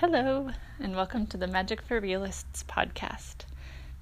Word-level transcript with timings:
Hello, 0.00 0.48
and 0.78 0.96
welcome 0.96 1.26
to 1.26 1.36
the 1.36 1.46
Magic 1.46 1.82
for 1.82 2.00
Realists 2.00 2.64
podcast. 2.66 3.44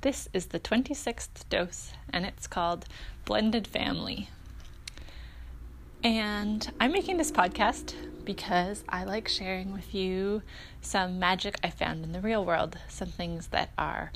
This 0.02 0.28
is 0.32 0.46
the 0.46 0.60
26th 0.60 1.48
dose, 1.50 1.90
and 2.12 2.24
it's 2.24 2.46
called 2.46 2.84
Blended 3.24 3.66
Family. 3.66 4.28
And 6.04 6.70
I'm 6.78 6.92
making 6.92 7.16
this 7.16 7.32
podcast 7.32 7.94
because 8.24 8.84
I 8.88 9.02
like 9.02 9.26
sharing 9.26 9.72
with 9.72 9.92
you 9.92 10.42
some 10.80 11.18
magic 11.18 11.58
I 11.64 11.70
found 11.70 12.04
in 12.04 12.12
the 12.12 12.20
real 12.20 12.44
world, 12.44 12.78
some 12.86 13.08
things 13.08 13.48
that 13.48 13.70
are 13.76 14.12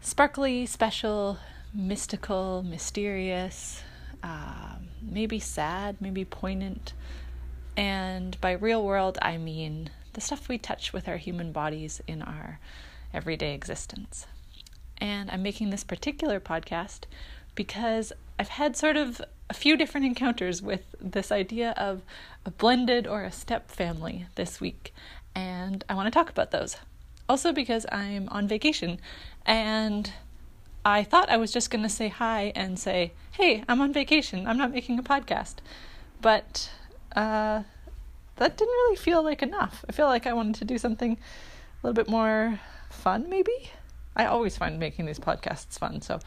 sparkly, 0.00 0.66
special, 0.66 1.38
mystical, 1.74 2.62
mysterious, 2.62 3.82
um, 4.22 4.86
maybe 5.02 5.40
sad, 5.40 5.96
maybe 6.00 6.24
poignant. 6.24 6.92
And 7.76 8.40
by 8.40 8.52
real 8.52 8.84
world, 8.84 9.18
I 9.20 9.36
mean 9.36 9.90
the 10.16 10.22
stuff 10.22 10.48
we 10.48 10.56
touch 10.56 10.94
with 10.94 11.06
our 11.06 11.18
human 11.18 11.52
bodies 11.52 12.00
in 12.06 12.22
our 12.22 12.58
everyday 13.12 13.52
existence. 13.52 14.26
And 14.96 15.30
I'm 15.30 15.42
making 15.42 15.68
this 15.68 15.84
particular 15.84 16.40
podcast 16.40 17.00
because 17.54 18.14
I've 18.38 18.48
had 18.48 18.78
sort 18.78 18.96
of 18.96 19.20
a 19.50 19.54
few 19.54 19.76
different 19.76 20.06
encounters 20.06 20.62
with 20.62 20.94
this 20.98 21.30
idea 21.30 21.72
of 21.76 22.00
a 22.46 22.50
blended 22.50 23.06
or 23.06 23.24
a 23.24 23.30
step 23.30 23.70
family 23.70 24.24
this 24.36 24.58
week, 24.58 24.94
and 25.34 25.84
I 25.86 25.94
want 25.94 26.06
to 26.06 26.10
talk 26.10 26.30
about 26.30 26.50
those. 26.50 26.78
Also, 27.28 27.52
because 27.52 27.84
I'm 27.92 28.26
on 28.30 28.48
vacation 28.48 28.98
and 29.44 30.10
I 30.82 31.02
thought 31.02 31.28
I 31.28 31.36
was 31.36 31.52
just 31.52 31.70
going 31.70 31.82
to 31.82 31.90
say 31.90 32.08
hi 32.08 32.52
and 32.54 32.78
say, 32.78 33.12
hey, 33.32 33.64
I'm 33.68 33.82
on 33.82 33.92
vacation, 33.92 34.46
I'm 34.46 34.56
not 34.56 34.72
making 34.72 34.98
a 34.98 35.02
podcast. 35.02 35.56
But 36.22 36.70
uh, 37.14 37.64
that 38.36 38.56
didn't 38.56 38.72
really 38.72 38.96
feel 38.96 39.22
like 39.22 39.42
enough. 39.42 39.84
I 39.88 39.92
feel 39.92 40.06
like 40.06 40.26
I 40.26 40.32
wanted 40.32 40.56
to 40.56 40.64
do 40.64 40.78
something 40.78 41.12
a 41.12 41.86
little 41.86 41.94
bit 41.94 42.08
more 42.08 42.60
fun, 42.90 43.28
maybe. 43.28 43.70
I 44.14 44.26
always 44.26 44.56
find 44.56 44.78
making 44.78 45.06
these 45.06 45.18
podcasts 45.18 45.78
fun, 45.78 46.00
so 46.00 46.18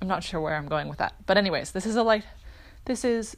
I'm 0.00 0.08
not 0.08 0.22
sure 0.22 0.40
where 0.40 0.56
I'm 0.56 0.68
going 0.68 0.88
with 0.88 0.98
that. 0.98 1.14
But, 1.26 1.38
anyways, 1.38 1.72
this 1.72 1.86
is 1.86 1.96
a 1.96 2.02
light, 2.02 2.24
this 2.84 3.04
is 3.04 3.36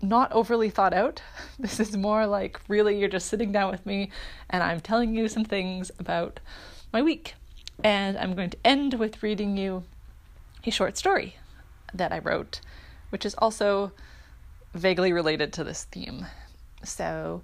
not 0.00 0.32
overly 0.32 0.70
thought 0.70 0.94
out. 0.94 1.22
This 1.58 1.80
is 1.80 1.96
more 1.96 2.26
like 2.26 2.60
really 2.68 2.98
you're 2.98 3.08
just 3.08 3.26
sitting 3.26 3.50
down 3.50 3.70
with 3.72 3.84
me 3.84 4.10
and 4.48 4.62
I'm 4.62 4.80
telling 4.80 5.16
you 5.16 5.28
some 5.28 5.44
things 5.44 5.90
about 5.98 6.38
my 6.92 7.02
week. 7.02 7.34
And 7.82 8.16
I'm 8.16 8.34
going 8.34 8.50
to 8.50 8.58
end 8.64 8.94
with 8.94 9.22
reading 9.22 9.56
you 9.56 9.82
a 10.64 10.70
short 10.70 10.96
story 10.96 11.36
that 11.92 12.12
I 12.12 12.18
wrote, 12.18 12.60
which 13.10 13.26
is 13.26 13.34
also 13.38 13.92
vaguely 14.74 15.12
related 15.12 15.52
to 15.54 15.64
this 15.64 15.84
theme. 15.84 16.26
So 16.84 17.42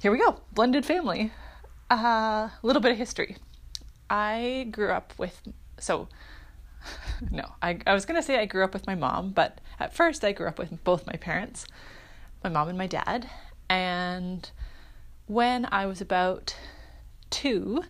here 0.00 0.12
we 0.12 0.18
go 0.18 0.40
blended 0.52 0.84
family. 0.84 1.32
A 1.90 1.94
uh, 1.94 2.50
little 2.62 2.80
bit 2.80 2.92
of 2.92 2.98
history. 2.98 3.36
I 4.08 4.68
grew 4.70 4.90
up 4.90 5.12
with, 5.18 5.40
so 5.78 6.08
no, 7.30 7.44
I, 7.62 7.78
I 7.86 7.94
was 7.94 8.04
going 8.04 8.20
to 8.20 8.22
say 8.22 8.38
I 8.38 8.46
grew 8.46 8.64
up 8.64 8.72
with 8.72 8.86
my 8.86 8.94
mom, 8.94 9.30
but 9.30 9.60
at 9.78 9.94
first 9.94 10.24
I 10.24 10.32
grew 10.32 10.46
up 10.46 10.58
with 10.58 10.82
both 10.84 11.06
my 11.06 11.14
parents, 11.14 11.66
my 12.42 12.50
mom 12.50 12.68
and 12.68 12.78
my 12.78 12.86
dad. 12.86 13.28
And 13.68 14.50
when 15.26 15.68
I 15.70 15.86
was 15.86 16.00
about 16.00 16.56
two, 17.30 17.84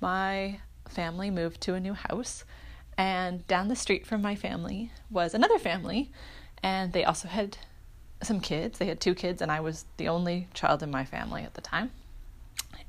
my 0.00 0.60
family 0.88 1.30
moved 1.30 1.60
to 1.62 1.74
a 1.74 1.80
new 1.80 1.94
house. 1.94 2.44
And 2.96 3.46
down 3.46 3.68
the 3.68 3.76
street 3.76 4.06
from 4.06 4.22
my 4.22 4.34
family 4.34 4.90
was 5.10 5.32
another 5.32 5.58
family, 5.58 6.10
and 6.62 6.92
they 6.92 7.04
also 7.04 7.28
had 7.28 7.58
some 8.22 8.40
kids. 8.40 8.78
They 8.78 8.86
had 8.86 9.00
two 9.00 9.14
kids, 9.14 9.42
and 9.42 9.50
I 9.50 9.60
was 9.60 9.84
the 9.96 10.08
only 10.08 10.48
child 10.54 10.82
in 10.82 10.90
my 10.90 11.04
family 11.04 11.42
at 11.42 11.54
the 11.54 11.60
time. 11.60 11.90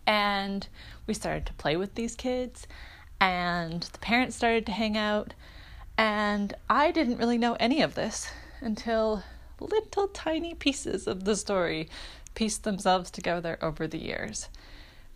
And 0.06 0.68
we 1.06 1.14
started 1.14 1.46
to 1.48 1.54
play 1.54 1.78
with 1.78 1.96
these 1.96 2.16
kids, 2.16 2.68
and 3.22 3.84
the 3.84 4.00
parents 4.00 4.36
started 4.36 4.66
to 4.66 4.72
hang 4.72 4.98
out. 4.98 5.34
And 5.98 6.54
I 6.70 6.92
didn't 6.92 7.18
really 7.18 7.38
know 7.38 7.58
any 7.60 7.82
of 7.82 7.96
this 7.96 8.32
until 8.62 9.24
little 9.60 10.08
tiny 10.08 10.54
pieces 10.54 11.08
of 11.08 11.26
the 11.26 11.36
story 11.36 11.90
pieced 12.34 12.64
themselves 12.64 13.12
together 13.12 13.58
over 13.62 13.88
the 13.88 14.02
years. 14.02 14.48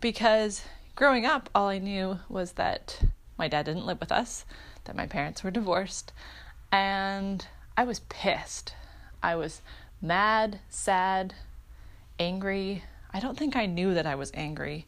Because 0.01 0.63
growing 0.95 1.25
up, 1.25 1.49
all 1.55 1.69
I 1.69 1.79
knew 1.79 2.19
was 2.27 2.53
that 2.53 2.99
my 3.37 3.47
dad 3.47 3.65
didn't 3.65 3.85
live 3.85 3.99
with 3.99 4.11
us, 4.11 4.45
that 4.83 4.95
my 4.95 5.07
parents 5.07 5.43
were 5.43 5.51
divorced, 5.51 6.11
and 6.71 7.47
I 7.77 7.85
was 7.85 8.01
pissed. 8.09 8.73
I 9.21 9.35
was 9.35 9.61
mad, 10.03 10.59
sad, 10.69 11.33
angry. 12.19 12.83
I 13.13 13.19
don't 13.19 13.37
think 13.37 13.55
I 13.55 13.65
knew 13.65 13.93
that 13.93 14.05
I 14.05 14.15
was 14.15 14.31
angry. 14.35 14.85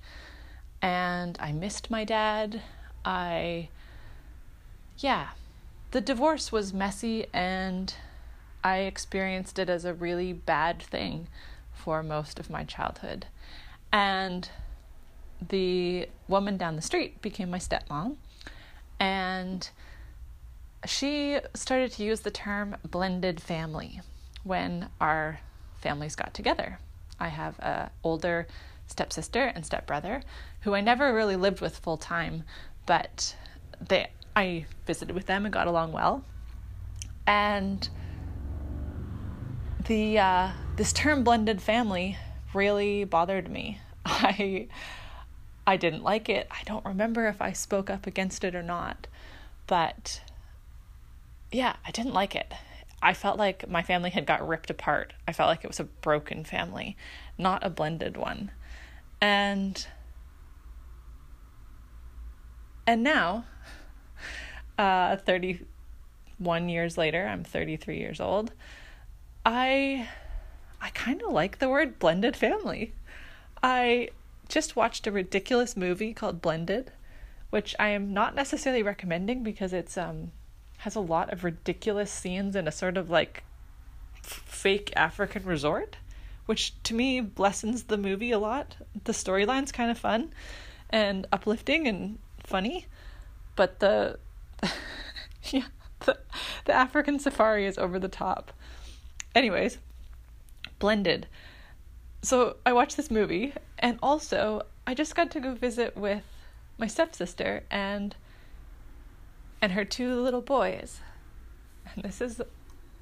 And 0.82 1.38
I 1.40 1.54
missed 1.54 1.90
my 1.90 2.04
dad. 2.04 2.62
I, 3.04 3.70
yeah, 4.98 5.30
the 5.92 6.02
divorce 6.02 6.52
was 6.52 6.74
messy 6.74 7.26
and 7.34 7.94
I 8.64 8.80
experienced 8.80 9.58
it 9.58 9.70
as 9.70 9.86
a 9.86 9.94
really 9.94 10.34
bad 10.34 10.82
thing 10.82 11.28
for 11.74 12.04
most 12.04 12.40
of 12.40 12.50
my 12.50 12.64
childhood. 12.66 13.28
And 13.94 14.50
the 15.48 16.10
woman 16.28 16.58
down 16.58 16.76
the 16.76 16.82
street 16.82 17.22
became 17.22 17.50
my 17.50 17.60
stepmom. 17.60 18.18
And 19.00 19.70
she 20.86 21.40
started 21.54 21.92
to 21.94 22.04
use 22.04 22.22
the 22.22 22.32
term 22.32 22.76
blended 22.84 23.42
family 23.42 24.02
when 24.46 24.88
our 25.02 25.40
families 25.82 26.16
got 26.16 26.34
together. 26.34 26.80
I 27.20 27.28
have 27.28 27.60
a 27.60 27.92
older 28.04 28.48
stepsister 28.88 29.44
and 29.44 29.66
stepbrother 29.66 30.22
who 30.62 30.74
I 30.74 30.82
never 30.82 31.14
really 31.14 31.36
lived 31.36 31.60
with 31.60 31.78
full 31.78 31.98
time, 31.98 32.44
but 32.86 33.36
they 33.82 34.08
I 34.36 34.66
visited 34.86 35.16
with 35.16 35.26
them 35.26 35.46
and 35.46 35.54
got 35.54 35.68
along 35.68 35.92
well. 35.92 36.24
And 37.26 37.88
the 39.86 40.20
uh, 40.20 40.52
this 40.76 40.94
term 40.94 41.24
blended 41.24 41.62
family 41.62 42.18
really 42.54 43.04
bothered 43.04 43.50
me. 43.50 43.80
I 44.06 44.68
I 45.66 45.78
didn't 45.78 46.04
like 46.04 46.30
it. 46.30 46.48
I 46.52 46.64
don't 46.66 46.86
remember 46.86 47.28
if 47.28 47.42
I 47.42 47.54
spoke 47.54 47.90
up 47.90 48.06
against 48.06 48.44
it 48.44 48.54
or 48.56 48.64
not, 48.64 49.08
but 49.66 50.22
yeah, 51.52 51.76
I 51.86 51.92
didn't 51.92 52.14
like 52.14 52.36
it. 52.36 52.54
I 53.02 53.14
felt 53.14 53.38
like 53.38 53.70
my 53.70 53.84
family 53.84 54.10
had 54.10 54.26
got 54.26 54.48
ripped 54.48 54.70
apart. 54.70 55.14
I 55.28 55.34
felt 55.34 55.50
like 55.50 55.64
it 55.64 55.68
was 55.68 55.80
a 55.80 55.86
broken 55.86 56.44
family, 56.44 56.98
not 57.38 57.64
a 57.64 57.70
blended 57.70 58.18
one. 58.18 58.52
And 59.22 59.86
and 62.88 63.04
now 63.04 63.46
uh 64.78 65.18
31 65.18 66.70
years 66.70 66.98
later, 66.98 67.28
I'm 67.28 67.44
33 67.44 67.98
years 67.98 68.20
old. 68.20 68.54
I 69.46 70.10
I 70.82 70.90
kind 70.90 71.22
of 71.22 71.32
like 71.32 71.60
the 71.60 71.70
word 71.70 72.00
blended 72.00 72.36
family. 72.36 72.94
I 73.62 74.10
just 74.48 74.76
watched 74.76 75.08
a 75.08 75.12
ridiculous 75.12 75.76
movie 75.76 76.14
called 76.14 76.42
Blended, 76.42 76.92
which 77.50 77.76
I 77.80 77.90
am 77.90 78.14
not 78.14 78.36
necessarily 78.36 78.84
recommending 78.84 79.44
because 79.44 79.74
it's 79.74 79.98
um 79.98 80.32
has 80.86 80.96
a 80.96 81.00
lot 81.00 81.34
of 81.34 81.44
ridiculous 81.44 82.12
scenes 82.12 82.56
in 82.56 82.68
a 82.68 82.72
sort 82.72 82.96
of 82.96 83.10
like 83.10 83.44
fake 84.22 84.94
African 84.96 85.44
resort, 85.44 85.98
which 86.46 86.76
to 86.84 86.94
me 86.94 87.28
lessens 87.38 87.86
the 87.86 87.98
movie 87.98 88.32
a 88.32 88.38
lot. 88.38 88.78
The 89.04 89.12
storyline's 89.12 89.72
kind 89.72 89.90
of 89.90 89.98
fun 89.98 90.30
and 90.92 91.26
uplifting 91.34 91.88
and 91.88 92.20
funny, 92.38 92.86
but 93.56 93.80
the 93.80 94.20
yeah, 95.46 95.66
the, 96.02 96.20
the 96.66 96.74
African 96.74 97.18
safari 97.18 97.66
is 97.66 97.80
over 97.80 97.98
the 97.98 98.08
top. 98.08 98.54
Anyways, 99.34 99.80
blended. 100.78 101.26
So 102.22 102.58
I 102.64 102.74
watched 102.74 102.96
this 102.96 103.10
movie 103.10 103.54
and 103.80 103.98
also 104.04 104.62
I 104.86 104.94
just 104.94 105.16
got 105.16 105.32
to 105.32 105.40
go 105.40 105.56
visit 105.56 105.98
with 105.98 106.22
my 106.78 106.86
stepsister 106.86 107.64
and 107.72 108.16
and 109.62 109.72
her 109.72 109.86
two 109.86 110.22
little 110.22 110.42
boys. 110.42 111.02
And 111.94 112.04
this 112.04 112.22
is 112.22 112.42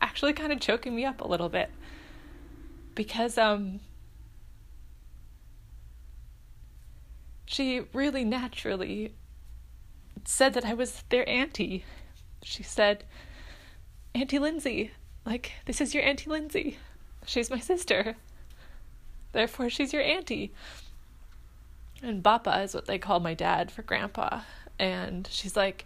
actually 0.02 0.34
kind 0.34 0.52
of 0.52 0.60
choking 0.60 0.96
me 0.96 1.06
up 1.06 1.22
a 1.22 1.28
little 1.28 1.50
bit 1.50 1.72
because 2.96 3.38
um 3.38 3.80
she 7.46 7.82
really 7.94 8.24
naturally 8.24 9.14
said 10.26 10.54
that 10.54 10.66
I 10.66 10.74
was 10.74 11.04
their 11.10 11.28
auntie. 11.30 11.86
She 12.42 12.64
said, 12.64 13.04
Auntie 14.16 14.40
Lindsay, 14.40 14.92
like, 15.26 15.54
this 15.66 15.82
is 15.82 15.94
your 15.94 16.04
Auntie 16.04 16.30
Lindsay. 16.30 16.78
She's 17.26 17.50
my 17.50 17.60
sister. 17.60 18.16
Therefore, 19.32 19.70
she's 19.70 19.94
your 19.94 20.02
auntie. 20.02 20.52
And 22.02 22.24
Bappa 22.24 22.64
is 22.64 22.74
what 22.74 22.86
they 22.86 22.98
call 22.98 23.20
my 23.20 23.34
dad 23.34 23.72
for 23.72 23.82
grandpa. 23.82 24.42
And 24.78 25.28
she's 25.32 25.56
like, 25.56 25.86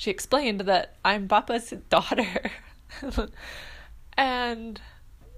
she 0.00 0.10
explained 0.10 0.62
that 0.62 0.96
I'm 1.04 1.26
Bappa's 1.26 1.74
daughter. 1.90 2.50
and 4.16 4.80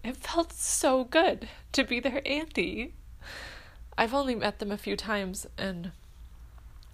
it 0.05 0.17
felt 0.17 0.53
so 0.53 1.03
good 1.03 1.49
to 1.73 1.83
be 1.83 1.99
their 1.99 2.23
auntie. 2.25 2.95
I've 3.99 4.15
only 4.15 4.37
met 4.37 4.61
them 4.61 4.71
a 4.71 4.79
few 4.79 4.95
times 4.95 5.49
and 5.59 5.91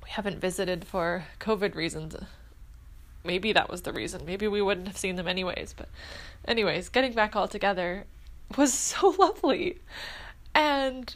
we 0.02 0.08
haven't 0.08 0.40
visited 0.40 0.86
for 0.86 1.26
COVID 1.40 1.74
reasons. 1.74 2.16
Maybe 3.22 3.52
that 3.52 3.68
was 3.68 3.82
the 3.82 3.92
reason. 3.92 4.24
Maybe 4.24 4.48
we 4.48 4.62
wouldn't 4.62 4.88
have 4.88 4.96
seen 4.96 5.16
them 5.16 5.28
anyways. 5.28 5.74
But, 5.76 5.90
anyways, 6.46 6.88
getting 6.88 7.12
back 7.12 7.36
all 7.36 7.48
together 7.48 8.06
was 8.56 8.72
so 8.72 9.10
lovely. 9.10 9.78
And 10.54 11.14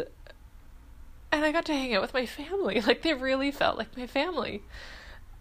and 1.33 1.47
I 1.47 1.51
got 1.51 1.65
to 1.65 1.73
hang 1.73 1.95
out 1.95 2.03
with 2.03 2.13
my 2.13 2.27
family. 2.27 2.83
Like 2.83 3.01
they 3.01 3.15
really 3.15 3.53
felt 3.53 3.79
like 3.79 3.97
my 3.97 4.07
family. 4.07 4.61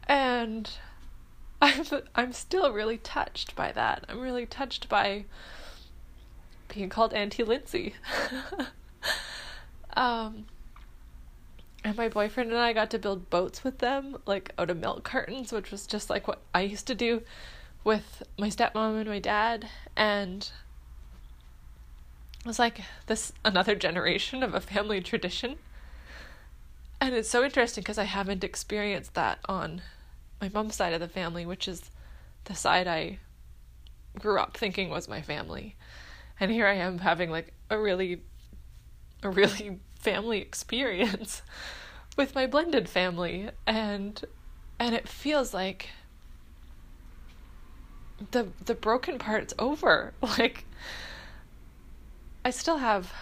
And 0.07 0.71
I'm 1.61 1.85
I'm 2.15 2.33
still 2.33 2.71
really 2.71 2.97
touched 2.97 3.55
by 3.55 3.71
that. 3.73 4.05
I'm 4.09 4.19
really 4.19 4.45
touched 4.45 4.89
by 4.89 5.25
being 6.67 6.89
called 6.89 7.13
Auntie 7.13 7.43
Lindsay. 7.43 7.95
um 9.93 10.45
and 11.83 11.97
my 11.97 12.09
boyfriend 12.09 12.51
and 12.51 12.59
I 12.59 12.73
got 12.73 12.89
to 12.91 12.99
build 12.99 13.29
boats 13.29 13.63
with 13.63 13.79
them, 13.79 14.17
like 14.25 14.53
out 14.57 14.69
of 14.69 14.77
milk 14.77 15.03
cartons, 15.03 15.51
which 15.51 15.71
was 15.71 15.87
just 15.87 16.09
like 16.09 16.27
what 16.27 16.39
I 16.53 16.61
used 16.61 16.87
to 16.87 16.95
do 16.95 17.23
with 17.83 18.23
my 18.37 18.49
stepmom 18.49 18.99
and 18.99 19.09
my 19.09 19.19
dad. 19.19 19.67
And 19.95 20.49
it 22.39 22.47
was 22.47 22.59
like 22.59 22.81
this 23.07 23.33
another 23.43 23.75
generation 23.75 24.43
of 24.43 24.53
a 24.53 24.61
family 24.61 25.01
tradition. 25.01 25.57
And 26.99 27.15
it's 27.15 27.29
so 27.29 27.43
interesting 27.43 27.81
because 27.81 27.97
I 27.97 28.03
haven't 28.03 28.43
experienced 28.43 29.15
that 29.15 29.39
on 29.45 29.81
my 30.41 30.49
mom's 30.49 30.75
side 30.75 30.93
of 30.93 30.99
the 30.99 31.07
family, 31.07 31.45
which 31.45 31.67
is 31.67 31.91
the 32.45 32.55
side 32.55 32.87
I 32.87 33.19
grew 34.19 34.39
up 34.39 34.57
thinking 34.57 34.89
was 34.89 35.07
my 35.07 35.21
family. 35.21 35.75
And 36.39 36.51
here 36.51 36.65
I 36.65 36.73
am 36.73 36.97
having 36.99 37.29
like 37.29 37.53
a 37.69 37.77
really 37.77 38.21
a 39.23 39.29
really 39.29 39.79
family 39.95 40.39
experience 40.41 41.43
with 42.17 42.33
my 42.35 42.47
blended 42.47 42.89
family 42.89 43.49
and 43.67 44.25
and 44.79 44.95
it 44.95 45.07
feels 45.07 45.53
like 45.53 45.89
the 48.31 48.47
the 48.65 48.73
broken 48.73 49.19
part's 49.19 49.53
over 49.59 50.13
like 50.21 50.65
i 52.43 52.49
still 52.49 52.77
have 52.77 53.13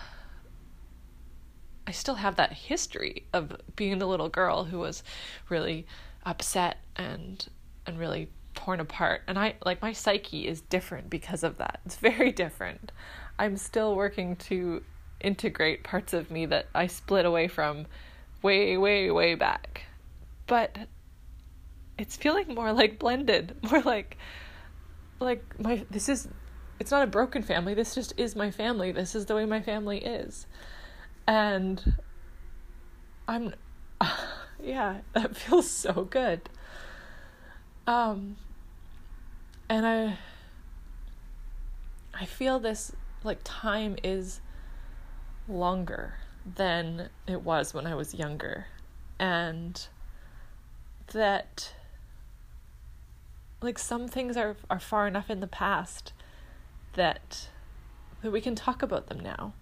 i 1.86 1.92
still 1.92 2.16
have 2.16 2.38
that 2.38 2.54
history 2.54 3.25
of 3.33 3.56
being 3.75 4.00
the 4.00 4.07
little 4.07 4.30
girl 4.30 4.66
who 4.66 4.80
was 4.80 5.04
really 5.50 5.86
upset 6.30 6.78
and 6.96 7.48
and 7.86 7.98
really 7.98 8.30
torn 8.54 8.80
apart 8.80 9.22
and 9.28 9.40
i 9.40 9.54
like 9.66 9.81
my 9.81 9.94
psyche 9.94 10.48
is 10.48 10.62
different 10.62 11.10
because 11.10 11.44
of 11.44 11.58
that 11.58 11.80
it's 11.86 11.96
very 12.12 12.31
different 12.31 12.92
i'm 13.38 13.58
still 13.58 13.96
working 13.96 14.36
to 14.36 14.81
integrate 15.22 15.84
parts 15.84 16.14
of 16.14 16.31
me 16.31 16.46
that 16.46 16.68
I 16.74 16.88
split 16.88 17.26
away 17.26 17.48
from 17.48 17.88
way, 18.42 18.78
way, 18.78 19.12
way 19.12 19.36
back. 19.36 19.84
But 20.48 20.78
it's 21.98 22.16
feeling 22.16 22.54
more 22.54 22.72
like 22.72 23.00
blended, 23.00 23.56
more 23.70 23.81
like 23.81 24.18
like 25.20 25.44
my 25.60 25.86
this 25.92 26.08
is 26.08 26.30
it's 26.80 26.92
not 26.92 27.04
a 27.04 27.08
broken 27.08 27.44
family, 27.44 27.74
this 27.74 27.94
just 27.94 28.14
is 28.18 28.36
my 28.36 28.52
family. 28.52 28.92
This 28.92 29.16
is 29.16 29.26
the 29.26 29.36
way 29.36 29.46
my 29.46 29.62
family 29.62 30.00
is. 30.00 30.48
And 31.28 31.96
I'm 33.28 33.54
yeah, 34.61 35.00
that 35.13 35.35
feels 35.35 35.69
so 35.69 36.07
good. 36.09 36.50
Um 37.88 38.38
and 39.69 39.85
I 39.85 40.17
I 42.13 42.25
feel 42.25 42.59
this 42.59 42.91
like 43.23 43.39
time 43.44 43.95
is 44.03 44.41
longer 45.47 46.15
than 46.56 47.09
it 47.27 47.41
was 47.41 47.73
when 47.73 47.85
I 47.88 47.95
was 47.95 48.13
younger. 48.13 48.67
And 49.19 49.88
that 51.13 51.73
like 53.61 53.77
some 53.77 54.07
things 54.07 54.38
are 54.38 54.56
are 54.69 54.79
far 54.79 55.07
enough 55.07 55.29
in 55.29 55.39
the 55.39 55.47
past 55.47 56.13
that 56.94 57.50
that 58.21 58.31
we 58.31 58.41
can 58.41 58.56
talk 58.56 58.81
about 58.81 59.07
them 59.07 59.19
now. 59.19 59.53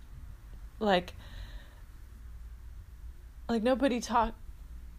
Like 0.80 1.14
like 3.50 3.64
nobody 3.64 4.00
talk 4.00 4.34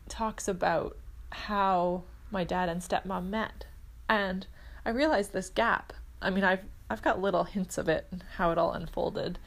talks 0.08 0.48
about 0.48 0.96
how 1.30 2.02
my 2.30 2.44
dad 2.44 2.68
and 2.68 2.80
stepmom 2.80 3.28
met. 3.28 3.66
And 4.08 4.46
I 4.84 4.90
realized 4.90 5.32
this 5.32 5.50
gap. 5.50 5.92
I 6.20 6.30
mean, 6.30 6.44
I've 6.44 6.64
I've 6.90 7.02
got 7.02 7.20
little 7.20 7.44
hints 7.44 7.76
of 7.76 7.88
it 7.88 8.06
and 8.10 8.24
how 8.36 8.50
it 8.50 8.58
all 8.58 8.72
unfolded. 8.72 9.38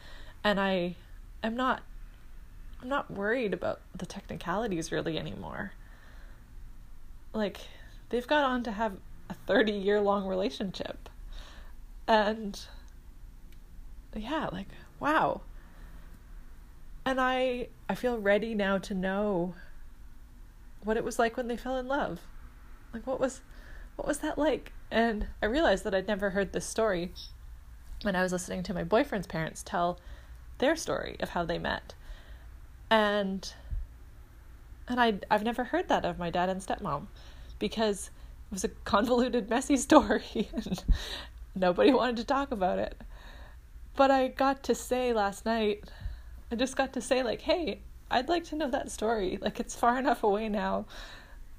And 0.44 0.60
I 0.60 0.96
I'm 1.44 1.56
not 1.56 1.82
I'm 2.82 2.90
not 2.90 3.12
worried 3.12 3.54
about 3.54 3.82
the 3.96 4.06
technicalities 4.06 4.92
really 4.92 5.18
anymore. 5.18 5.74
Like 7.34 7.58
they've 8.10 8.28
got 8.28 8.44
on 8.44 8.64
to 8.64 8.72
have 8.72 8.98
a 9.30 9.34
30 9.34 9.72
year 9.72 10.02
long 10.02 10.28
relationship. 10.28 11.10
And 12.08 12.60
yeah, 14.16 14.50
like 14.52 14.68
wow. 15.00 15.42
And 17.06 17.20
I 17.20 17.68
I 17.90 17.96
feel 17.96 18.18
ready 18.18 18.54
now 18.54 18.78
to 18.80 18.94
know 18.94 19.56
what 20.84 20.98
it 20.98 21.04
was 21.04 21.20
like 21.20 21.38
when 21.38 21.48
they 21.48 21.58
fell 21.58 21.78
in 21.78 21.88
love. 21.88 22.20
Like 22.94 23.06
what 23.08 23.20
was 23.20 23.42
what 23.96 24.08
was 24.08 24.20
that 24.20 24.38
like? 24.38 24.74
And 24.90 25.28
I 25.42 25.46
realized 25.46 25.84
that 25.84 25.94
I'd 25.94 26.08
never 26.08 26.32
heard 26.32 26.54
this 26.54 26.66
story 26.66 27.12
when 28.04 28.16
I 28.16 28.24
was 28.24 28.32
listening 28.32 28.64
to 28.64 28.74
my 28.74 28.84
boyfriend's 28.84 29.28
parents 29.28 29.64
tell 29.64 30.00
their 30.58 30.76
story 30.76 31.18
of 31.20 31.30
how 31.30 31.46
they 31.46 31.60
met. 31.60 31.94
And 32.90 33.54
and 34.88 35.00
I 35.00 35.20
I've 35.30 35.44
never 35.44 35.66
heard 35.66 35.88
that 35.90 36.06
of 36.06 36.20
my 36.20 36.30
dad 36.30 36.50
and 36.50 36.62
stepmom 36.62 37.08
because 37.60 38.10
it 38.52 38.54
was 38.54 38.64
a 38.64 38.70
convoluted 38.86 39.50
messy 39.50 39.78
story 39.78 40.50
and 40.54 40.84
nobody 41.56 41.92
wanted 41.92 42.18
to 42.18 42.24
talk 42.24 42.52
about 42.52 42.80
it. 42.80 43.00
But 43.96 44.10
I 44.10 44.30
got 44.30 44.64
to 44.64 44.76
say 44.76 45.14
last 45.14 45.46
night 45.46 45.84
I 46.52 46.56
just 46.56 46.76
got 46.76 46.92
to 46.94 47.02
say 47.02 47.24
like, 47.24 47.42
"Hey, 47.42 47.80
I'd 48.12 48.30
like 48.30 48.44
to 48.46 48.56
know 48.56 48.70
that 48.70 48.92
story. 48.92 49.40
Like 49.42 49.60
it's 49.60 49.76
far 49.76 49.98
enough 49.98 50.24
away 50.24 50.50
now. 50.50 50.86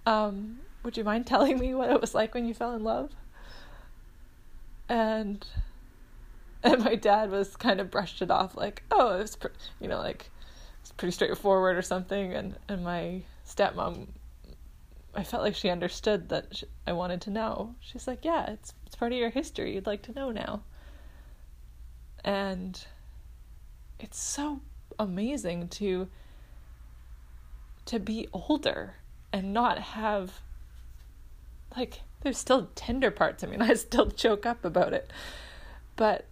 Um, 0.06 0.60
would 0.82 0.96
you 0.96 1.04
mind 1.04 1.26
telling 1.26 1.58
me 1.58 1.74
what 1.74 1.90
it 1.90 2.00
was 2.00 2.14
like 2.14 2.34
when 2.34 2.46
you 2.46 2.54
fell 2.54 2.74
in 2.74 2.84
love?" 2.84 3.10
And 4.88 5.46
and 6.62 6.84
my 6.84 6.94
dad 6.94 7.30
was 7.30 7.56
kind 7.56 7.80
of 7.80 7.90
brushed 7.90 8.22
it 8.22 8.30
off 8.30 8.56
like 8.56 8.84
oh 8.92 9.18
it's 9.18 9.34
pre-, 9.34 9.50
you 9.80 9.88
know 9.88 9.98
like 9.98 10.30
it's 10.80 10.92
pretty 10.92 11.10
straightforward 11.10 11.76
or 11.76 11.82
something 11.82 12.32
and 12.32 12.56
and 12.68 12.84
my 12.84 13.22
stepmom 13.44 14.06
I 15.14 15.24
felt 15.24 15.42
like 15.42 15.54
she 15.54 15.68
understood 15.68 16.28
that 16.30 16.56
she, 16.56 16.66
I 16.86 16.92
wanted 16.92 17.20
to 17.22 17.30
know. 17.30 17.74
She's 17.80 18.06
like, 18.06 18.24
"Yeah, 18.24 18.50
it's 18.50 18.72
it's 18.86 18.96
part 18.96 19.12
of 19.12 19.18
your 19.18 19.30
history. 19.30 19.74
You'd 19.74 19.86
like 19.86 20.02
to 20.02 20.12
know 20.12 20.30
now." 20.30 20.62
And 22.24 22.82
it's 23.98 24.18
so 24.18 24.60
amazing 24.98 25.68
to 25.68 26.08
to 27.92 28.00
be 28.00 28.26
older 28.32 28.94
and 29.34 29.52
not 29.52 29.78
have 29.78 30.40
like 31.76 32.00
there's 32.22 32.38
still 32.38 32.70
tender 32.74 33.10
parts. 33.10 33.44
I 33.44 33.48
mean, 33.48 33.60
I 33.60 33.74
still 33.74 34.10
choke 34.10 34.46
up 34.46 34.64
about 34.64 34.94
it. 34.94 35.10
But 35.96 36.24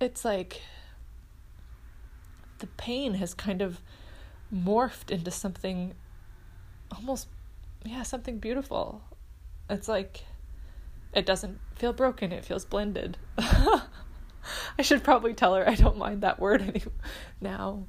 it's 0.00 0.24
like 0.24 0.62
the 2.60 2.66
pain 2.66 3.14
has 3.14 3.34
kind 3.34 3.60
of 3.60 3.82
morphed 4.54 5.10
into 5.10 5.30
something 5.30 5.94
almost 6.96 7.28
yeah 7.84 8.02
something 8.02 8.38
beautiful 8.38 9.02
it's 9.68 9.88
like 9.88 10.24
it 11.12 11.26
doesn't 11.26 11.60
feel 11.74 11.92
broken 11.92 12.32
it 12.32 12.46
feels 12.46 12.64
blended 12.64 13.18
i 13.38 13.82
should 14.80 15.04
probably 15.04 15.34
tell 15.34 15.54
her 15.54 15.68
i 15.68 15.74
don't 15.74 15.98
mind 15.98 16.22
that 16.22 16.40
word 16.40 16.62
any 16.66 16.82
now 17.42 17.84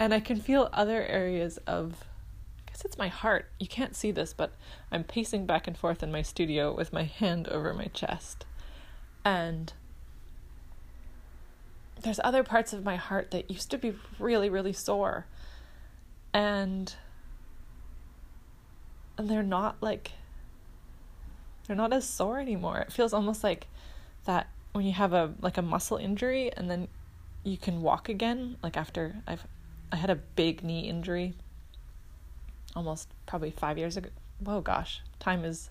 and 0.00 0.12
i 0.12 0.18
can 0.18 0.40
feel 0.40 0.68
other 0.72 1.04
areas 1.04 1.58
of 1.66 2.04
i 2.66 2.70
guess 2.70 2.84
it's 2.84 2.98
my 2.98 3.08
heart. 3.08 3.46
You 3.60 3.68
can't 3.68 3.94
see 3.94 4.10
this 4.10 4.32
but 4.32 4.54
i'm 4.90 5.04
pacing 5.04 5.46
back 5.46 5.68
and 5.68 5.76
forth 5.76 6.02
in 6.02 6.10
my 6.10 6.22
studio 6.22 6.74
with 6.74 6.92
my 6.92 7.04
hand 7.04 7.46
over 7.48 7.72
my 7.72 7.86
chest. 7.86 8.46
And 9.24 9.72
there's 12.02 12.20
other 12.24 12.42
parts 12.42 12.72
of 12.72 12.82
my 12.82 12.96
heart 12.96 13.30
that 13.32 13.50
used 13.50 13.70
to 13.70 13.78
be 13.78 13.94
really 14.18 14.48
really 14.48 14.72
sore. 14.72 15.26
And 16.32 16.94
and 19.18 19.28
they're 19.28 19.42
not 19.42 19.76
like 19.82 20.12
they're 21.66 21.76
not 21.76 21.92
as 21.92 22.08
sore 22.08 22.40
anymore. 22.40 22.78
It 22.78 22.92
feels 22.92 23.12
almost 23.12 23.44
like 23.44 23.66
that 24.24 24.48
when 24.72 24.86
you 24.86 24.92
have 24.92 25.12
a 25.12 25.34
like 25.42 25.58
a 25.58 25.62
muscle 25.62 25.98
injury 25.98 26.50
and 26.56 26.70
then 26.70 26.88
you 27.44 27.58
can 27.58 27.82
walk 27.82 28.08
again 28.08 28.56
like 28.62 28.76
after 28.76 29.16
I've 29.26 29.46
I 29.92 29.96
had 29.96 30.10
a 30.10 30.16
big 30.16 30.62
knee 30.62 30.88
injury 30.88 31.34
almost 32.76 33.08
probably 33.26 33.50
5 33.50 33.78
years 33.78 33.96
ago 33.96 34.10
oh 34.46 34.60
gosh 34.60 35.02
time 35.18 35.44
is 35.44 35.68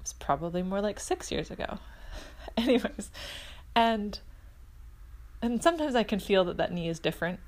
it's 0.00 0.12
probably 0.12 0.62
more 0.62 0.80
like 0.80 1.00
6 1.00 1.32
years 1.32 1.50
ago 1.50 1.78
anyways 2.56 3.10
and 3.74 4.18
and 5.40 5.62
sometimes 5.62 5.94
I 5.94 6.02
can 6.02 6.20
feel 6.20 6.44
that 6.44 6.56
that 6.58 6.72
knee 6.72 6.88
is 6.88 6.98
different 6.98 7.40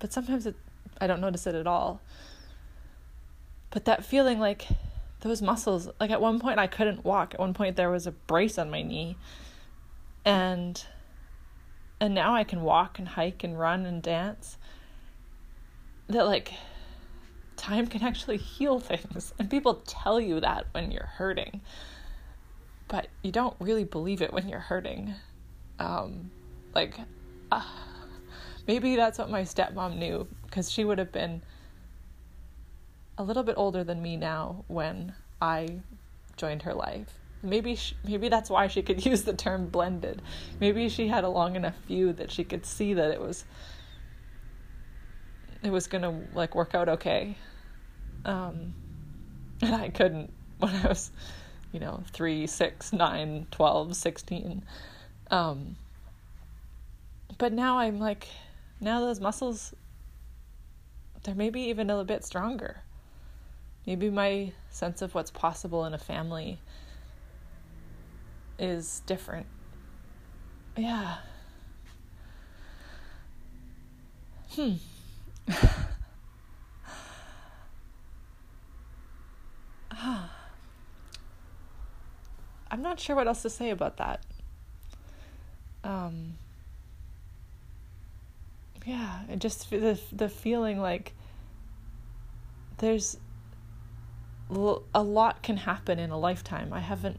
but 0.00 0.12
sometimes 0.12 0.46
it, 0.46 0.56
I 1.00 1.06
don't 1.06 1.20
notice 1.20 1.46
it 1.46 1.54
at 1.54 1.66
all. 1.66 2.00
But 3.70 3.84
that 3.84 4.04
feeling 4.04 4.40
like 4.40 4.66
those 5.20 5.40
muscles, 5.40 5.88
like 6.00 6.10
at 6.10 6.20
one 6.20 6.40
point 6.40 6.58
I 6.58 6.66
couldn't 6.66 7.04
walk. 7.04 7.34
At 7.34 7.40
one 7.40 7.54
point 7.54 7.76
there 7.76 7.90
was 7.90 8.06
a 8.06 8.10
brace 8.12 8.58
on 8.58 8.70
my 8.70 8.82
knee. 8.82 9.16
And 10.24 10.84
and 12.00 12.14
now 12.14 12.34
I 12.34 12.44
can 12.44 12.62
walk 12.62 12.98
and 12.98 13.06
hike 13.06 13.44
and 13.44 13.58
run 13.58 13.84
and 13.84 14.02
dance. 14.02 14.56
That 16.08 16.24
like 16.24 16.52
time 17.56 17.86
can 17.86 18.02
actually 18.02 18.38
heal 18.38 18.80
things. 18.80 19.32
And 19.38 19.50
people 19.50 19.82
tell 19.86 20.20
you 20.20 20.40
that 20.40 20.66
when 20.72 20.90
you're 20.90 21.10
hurting. 21.16 21.60
But 22.88 23.08
you 23.22 23.30
don't 23.30 23.54
really 23.60 23.84
believe 23.84 24.22
it 24.22 24.32
when 24.32 24.48
you're 24.48 24.58
hurting. 24.58 25.14
Um, 25.78 26.32
like, 26.74 26.98
uh, 27.52 27.62
maybe 28.66 28.96
that's 28.96 29.18
what 29.18 29.30
my 29.30 29.42
stepmom 29.42 29.96
knew, 29.96 30.26
because 30.44 30.72
she 30.72 30.84
would 30.84 30.98
have 30.98 31.12
been 31.12 31.42
a 33.16 33.22
little 33.22 33.44
bit 33.44 33.54
older 33.56 33.84
than 33.84 34.02
me 34.02 34.16
now 34.16 34.64
when 34.66 35.14
I 35.40 35.80
joined 36.36 36.62
her 36.62 36.74
life. 36.74 37.19
Maybe 37.42 37.74
she, 37.74 37.96
maybe 38.04 38.28
that's 38.28 38.50
why 38.50 38.66
she 38.66 38.82
could 38.82 39.04
use 39.06 39.22
the 39.22 39.32
term 39.32 39.66
blended. 39.66 40.22
Maybe 40.60 40.88
she 40.88 41.08
had 41.08 41.24
a 41.24 41.28
long 41.28 41.56
enough 41.56 41.76
view 41.86 42.12
that 42.14 42.30
she 42.30 42.44
could 42.44 42.66
see 42.66 42.94
that 42.94 43.10
it 43.10 43.20
was 43.20 43.44
it 45.62 45.70
was 45.70 45.86
gonna 45.86 46.20
like 46.34 46.54
work 46.54 46.74
out 46.74 46.88
okay. 46.88 47.36
Um, 48.24 48.74
and 49.62 49.74
I 49.74 49.88
couldn't 49.88 50.32
when 50.58 50.74
I 50.74 50.88
was, 50.88 51.10
you 51.72 51.80
know, 51.80 52.02
three, 52.12 52.46
six, 52.46 52.92
nine, 52.92 53.46
twelve, 53.50 53.96
sixteen. 53.96 54.64
Um, 55.30 55.76
but 57.38 57.52
now 57.52 57.78
I'm 57.78 57.98
like, 57.98 58.26
now 58.80 59.00
those 59.00 59.20
muscles, 59.20 59.74
they're 61.22 61.34
maybe 61.34 61.62
even 61.62 61.88
a 61.88 61.94
little 61.94 62.04
bit 62.04 62.24
stronger. 62.24 62.82
Maybe 63.86 64.10
my 64.10 64.52
sense 64.70 65.00
of 65.00 65.14
what's 65.14 65.30
possible 65.30 65.84
in 65.86 65.94
a 65.94 65.98
family 65.98 66.58
is 68.60 69.02
different. 69.06 69.46
Yeah. 70.76 71.16
Hmm. 74.50 74.74
Ah. 80.02 80.30
I'm 82.70 82.80
not 82.80 82.98
sure 82.98 83.14
what 83.16 83.26
else 83.26 83.42
to 83.42 83.50
say 83.50 83.68
about 83.68 83.98
that. 83.98 84.24
Um, 85.84 86.34
yeah, 88.86 89.20
just 89.36 89.68
the 89.68 90.00
the 90.12 90.28
feeling 90.28 90.80
like 90.80 91.12
there's 92.78 93.18
a 94.50 95.02
lot 95.02 95.42
can 95.42 95.58
happen 95.58 95.98
in 95.98 96.10
a 96.10 96.18
lifetime. 96.18 96.72
I 96.72 96.80
haven't 96.80 97.18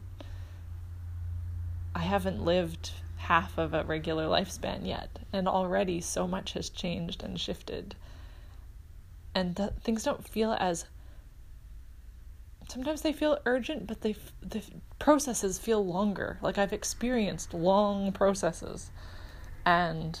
I 1.94 2.00
haven't 2.00 2.44
lived 2.44 2.92
half 3.16 3.56
of 3.58 3.74
a 3.74 3.84
regular 3.84 4.26
lifespan 4.26 4.86
yet, 4.86 5.18
and 5.32 5.46
already 5.46 6.00
so 6.00 6.26
much 6.26 6.54
has 6.54 6.68
changed 6.68 7.22
and 7.22 7.38
shifted. 7.38 7.94
And 9.34 9.56
th- 9.56 9.70
things 9.82 10.02
don't 10.02 10.26
feel 10.28 10.52
as 10.58 10.86
sometimes 12.68 13.02
they 13.02 13.12
feel 13.12 13.38
urgent, 13.44 13.86
but 13.86 14.00
they 14.00 14.16
the 14.40 14.62
processes 14.98 15.58
feel 15.58 15.84
longer. 15.84 16.38
Like 16.42 16.58
I've 16.58 16.72
experienced 16.72 17.54
long 17.54 18.12
processes, 18.12 18.90
and 19.64 20.20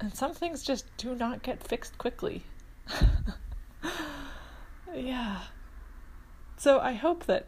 and 0.00 0.14
some 0.14 0.34
things 0.34 0.62
just 0.62 0.84
do 0.96 1.14
not 1.14 1.42
get 1.42 1.62
fixed 1.62 1.98
quickly. 1.98 2.42
yeah. 4.94 5.42
So 6.56 6.78
I 6.80 6.92
hope 6.92 7.26
that 7.26 7.46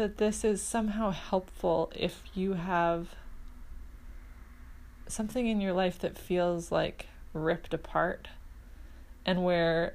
that 0.00 0.16
this 0.16 0.44
is 0.44 0.62
somehow 0.62 1.10
helpful 1.10 1.92
if 1.94 2.22
you 2.32 2.54
have 2.54 3.08
something 5.06 5.46
in 5.46 5.60
your 5.60 5.74
life 5.74 5.98
that 5.98 6.16
feels 6.16 6.72
like 6.72 7.08
ripped 7.34 7.74
apart 7.74 8.26
and 9.26 9.44
where 9.44 9.92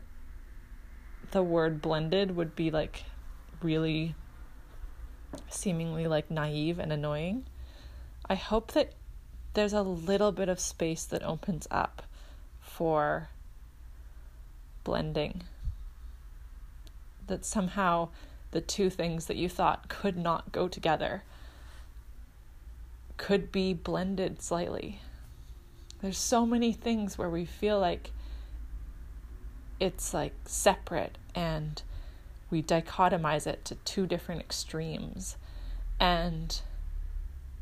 the 1.32 1.42
word 1.42 1.82
blended 1.82 2.36
would 2.36 2.56
be 2.56 2.70
like 2.70 3.06
really 3.64 4.14
seemingly 5.50 6.06
like 6.06 6.30
naive 6.30 6.78
and 6.78 6.94
annoying. 6.94 7.44
I 8.30 8.36
hope 8.36 8.74
that 8.74 8.94
there's 9.56 9.74
a 9.74 9.82
little 9.82 10.32
bit 10.32 10.50
of 10.50 10.60
space 10.60 11.04
that 11.06 11.24
opens 11.24 11.68
up 11.72 12.04
for 12.62 13.30
blending. 14.84 15.42
That 17.26 17.44
somehow 17.44 18.10
the 18.52 18.62
two 18.62 18.90
things 18.90 19.25
that 19.25 19.38
you 19.38 19.50
thought 19.50 19.90
could 19.90 20.18
not 20.18 20.52
go 20.52 20.68
together 20.68 21.24
could 23.18 23.52
be 23.52 23.74
blended 23.74 24.42
slightly. 24.42 25.02
There's 26.02 26.18
so 26.18 26.46
many 26.46 26.74
things 26.74 27.18
where 27.18 27.30
we 27.30 27.46
feel 27.46 27.80
like 27.80 28.12
it's 29.80 30.14
like 30.14 30.34
separate 30.46 31.18
and 31.34 31.82
we 32.50 32.62
dichotomize 32.62 33.48
it 33.48 33.66
to 33.66 33.75
two 33.75 34.06
different 34.06 34.42
extremes. 34.42 35.38
And 36.00 36.62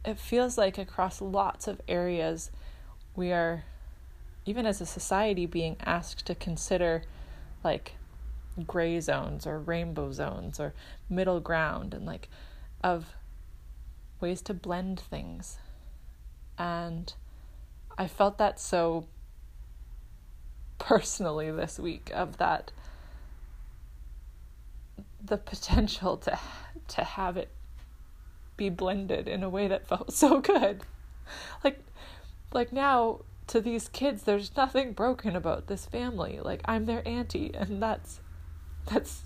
it 0.05 0.19
feels 0.19 0.57
like 0.57 0.77
across 0.77 1.21
lots 1.21 1.67
of 1.67 1.81
areas, 1.87 2.51
we 3.15 3.31
are, 3.31 3.63
even 4.45 4.65
as 4.65 4.81
a 4.81 4.85
society, 4.85 5.45
being 5.45 5.77
asked 5.85 6.25
to 6.25 6.35
consider 6.35 7.03
like 7.63 7.93
gray 8.67 8.99
zones 8.99 9.47
or 9.47 9.59
rainbow 9.59 10.11
zones 10.11 10.59
or 10.59 10.73
middle 11.09 11.39
ground 11.39 11.93
and 11.93 12.05
like 12.05 12.29
of 12.83 13.15
ways 14.19 14.41
to 14.43 14.53
blend 14.53 14.99
things. 14.99 15.57
And 16.57 17.13
I 17.97 18.07
felt 18.07 18.37
that 18.37 18.59
so 18.59 19.05
personally 20.77 21.49
this 21.51 21.79
week 21.79 22.11
of 22.13 22.37
that 22.37 22.71
the 25.23 25.37
potential 25.37 26.17
to 26.17 26.37
to 26.89 27.03
have 27.03 27.37
it 27.37 27.49
be 28.57 28.69
blended 28.69 29.27
in 29.27 29.41
a 29.43 29.49
way 29.49 29.67
that 29.67 29.87
felt 29.87 30.13
so 30.13 30.39
good. 30.41 30.83
Like 31.63 31.79
like 32.51 32.73
now 32.73 33.21
to 33.47 33.61
these 33.61 33.87
kids 33.89 34.23
there's 34.23 34.55
nothing 34.55 34.93
broken 34.93 35.35
about 35.35 35.67
this 35.67 35.85
family. 35.85 36.39
Like 36.41 36.61
I'm 36.65 36.85
their 36.85 37.07
auntie 37.07 37.51
and 37.53 37.81
that's 37.81 38.19
that's 38.91 39.21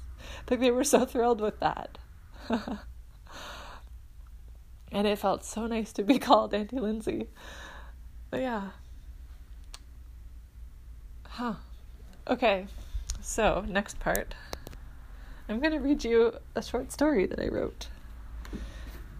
like 0.50 0.60
they 0.60 0.72
were 0.72 0.84
so 0.84 1.06
thrilled 1.06 1.42
with 1.42 1.60
that. 1.60 1.98
and 4.92 5.08
it 5.08 5.18
felt 5.20 5.44
so 5.44 5.68
nice 5.68 5.92
to 5.94 6.04
be 6.04 6.20
called 6.28 6.54
Auntie 6.54 6.80
Lindsay. 6.80 7.28
But 8.30 8.42
yeah. 8.42 8.70
Huh. 11.28 11.54
Okay, 12.28 12.68
so 13.22 13.64
next 13.68 14.00
part. 14.00 14.36
I'm 15.48 15.60
going 15.60 15.72
to 15.72 15.80
read 15.80 16.04
you 16.04 16.34
a 16.56 16.62
short 16.62 16.92
story 16.92 17.26
that 17.26 17.40
I 17.40 17.48
wrote. 17.48 17.88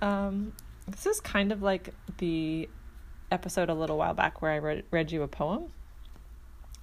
Um, 0.02 0.54
this 0.88 1.06
is 1.06 1.22
kind 1.22 1.52
of 1.52 1.62
like 1.62 1.94
the 2.18 2.68
episode 3.32 3.70
a 3.70 3.74
little 3.74 3.98
while 3.98 4.14
back 4.14 4.42
where 4.42 4.52
I 4.52 4.58
read, 4.58 4.84
read 4.92 5.12
you 5.12 5.24
a 5.24 5.28
poem. 5.28 5.68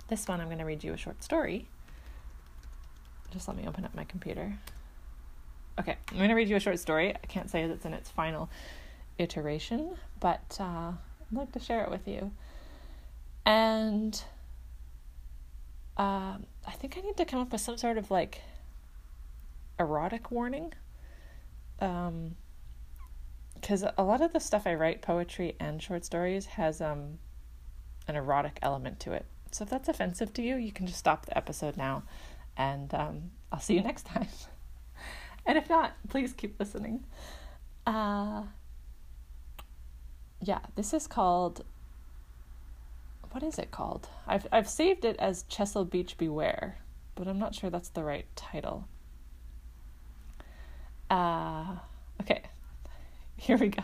This 0.09 0.27
one, 0.29 0.41
I'm 0.41 0.47
going 0.47 0.59
to 0.59 0.65
read 0.65 0.83
you 0.83 0.93
a 0.93 0.97
short 0.97 1.23
story. 1.23 1.69
Just 3.35 3.49
let 3.49 3.57
me 3.57 3.67
open 3.67 3.85
up 3.85 3.95
my 3.95 4.05
computer. 4.05 4.57
Okay, 5.79 5.97
I'm 6.13 6.17
going 6.17 6.29
to 6.29 6.37
read 6.37 6.49
you 6.49 6.55
a 6.55 6.61
short 6.61 6.79
story. 6.79 7.13
I 7.13 7.27
can't 7.27 7.51
say 7.51 7.65
it's 7.65 7.85
in 7.85 7.93
its 7.93 8.09
final 8.09 8.49
iteration, 9.19 9.97
but 10.21 10.57
uh, 10.61 10.93
I'd 10.93 11.37
like 11.37 11.53
to 11.53 11.59
share 11.59 11.83
it 11.83 11.91
with 11.91 12.07
you. 12.07 12.31
And 13.45 14.23
um, 15.97 16.47
I 16.65 16.71
think 16.79 16.97
I 16.97 17.01
need 17.01 17.17
to 17.17 17.25
come 17.25 17.41
up 17.41 17.51
with 17.51 17.61
some 17.61 17.77
sort 17.77 17.99
of 17.99 18.13
like 18.13 18.41
erotic 19.81 20.31
warning. 20.31 20.73
Um, 21.81 22.37
because 23.55 23.85
a 23.97 24.03
lot 24.05 24.21
of 24.21 24.33
the 24.33 24.41
stuff 24.41 24.67
I 24.67 24.75
write, 24.75 25.03
poetry 25.03 25.57
and 25.59 25.83
short 25.83 26.05
stories, 26.05 26.47
has 26.47 26.81
um, 26.81 27.19
an 28.07 28.15
erotic 28.15 28.59
element 28.63 29.01
to 29.01 29.13
it. 29.13 29.25
So 29.53 29.65
if 29.65 29.71
that's 29.71 29.89
offensive 29.89 30.35
to 30.35 30.43
you, 30.43 30.57
you 30.57 30.71
can 30.71 30.87
just 30.87 30.99
stop 30.99 31.27
the 31.27 31.37
episode 31.37 31.77
now, 31.77 32.03
and 32.57 32.93
um, 32.95 33.31
I'll 33.53 33.61
see 33.61 33.75
you 33.75 33.83
next 33.83 34.07
time. 34.07 34.29
and 35.47 35.59
if 35.59 35.69
not, 35.69 35.93
please 36.09 36.33
keep 36.33 36.59
listening. 36.59 37.05
Uh, 37.87 38.45
yeah, 40.41 40.61
this 40.75 40.93
is 40.93 41.07
called 41.07 41.65
what 43.35 43.43
is 43.43 43.59
it 43.59 43.73
called? 43.73 44.09
I've 44.29 44.47
I've 44.53 44.69
saved 44.69 45.05
it 45.05 45.17
as 45.19 45.43
Chesil 45.51 45.91
Beach 45.91 46.17
Beware, 46.17 46.79
but 47.17 47.27
I'm 47.27 47.41
not 47.41 47.53
sure 47.53 47.69
that's 47.69 47.89
the 47.89 48.05
right 48.05 48.27
title. 48.37 48.87
Uh 51.11 51.79
okay. 52.21 52.43
Here 53.37 53.57
we 53.57 53.71
go. 53.71 53.83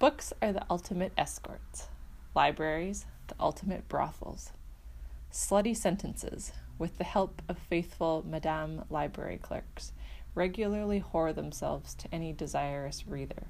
Books 0.00 0.32
are 0.42 0.52
the 0.52 0.66
ultimate 0.68 1.12
escorts, 1.16 1.86
libraries, 2.34 3.06
the 3.28 3.36
ultimate 3.38 3.86
brothels. 3.88 4.50
Slutty 5.34 5.76
sentences, 5.76 6.52
with 6.78 6.96
the 6.96 7.02
help 7.02 7.42
of 7.48 7.58
faithful 7.58 8.24
Madame 8.24 8.84
Library 8.88 9.36
clerks, 9.36 9.90
regularly 10.32 11.02
whore 11.02 11.34
themselves 11.34 11.92
to 11.96 12.14
any 12.14 12.32
desirous 12.32 13.08
reader, 13.08 13.48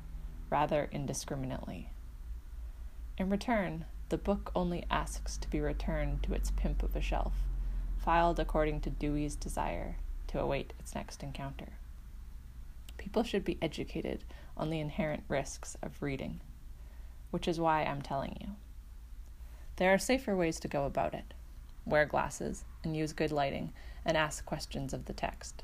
rather 0.49 0.88
indiscriminately. 0.91 1.91
In 3.19 3.29
return, 3.29 3.85
the 4.09 4.17
book 4.17 4.50
only 4.57 4.87
asks 4.91 5.37
to 5.37 5.50
be 5.50 5.61
returned 5.61 6.23
to 6.23 6.33
its 6.33 6.50
pimp 6.53 6.83
of 6.83 6.97
a 6.97 7.03
shelf, 7.03 7.35
filed 7.99 8.41
according 8.41 8.81
to 8.81 8.91
Dewey's 8.91 9.37
desire, 9.37 9.97
to 10.29 10.41
await 10.41 10.73
its 10.81 10.95
next 10.95 11.23
encounter. 11.23 11.75
People 12.97 13.25
should 13.25 13.45
be 13.45 13.59
educated 13.61 14.25
on 14.57 14.71
the 14.71 14.81
inherent 14.81 15.25
risks 15.29 15.76
of 15.83 16.03
reading, 16.03 16.41
which 17.31 17.47
is 17.47 17.61
why 17.61 17.85
I'm 17.85 18.00
telling 18.00 18.38
you. 18.41 18.57
There 19.76 19.93
are 19.93 19.99
safer 19.99 20.35
ways 20.35 20.59
to 20.61 20.69
go 20.69 20.87
about 20.87 21.12
it. 21.12 21.35
Wear 21.87 22.07
glasses 22.07 22.64
and 22.83 22.97
use 22.97 23.12
good 23.12 23.33
lighting 23.33 23.73
and 24.05 24.17
ask 24.17 24.45
questions 24.45 24.93
of 24.93 25.05
the 25.05 25.12
text. 25.12 25.62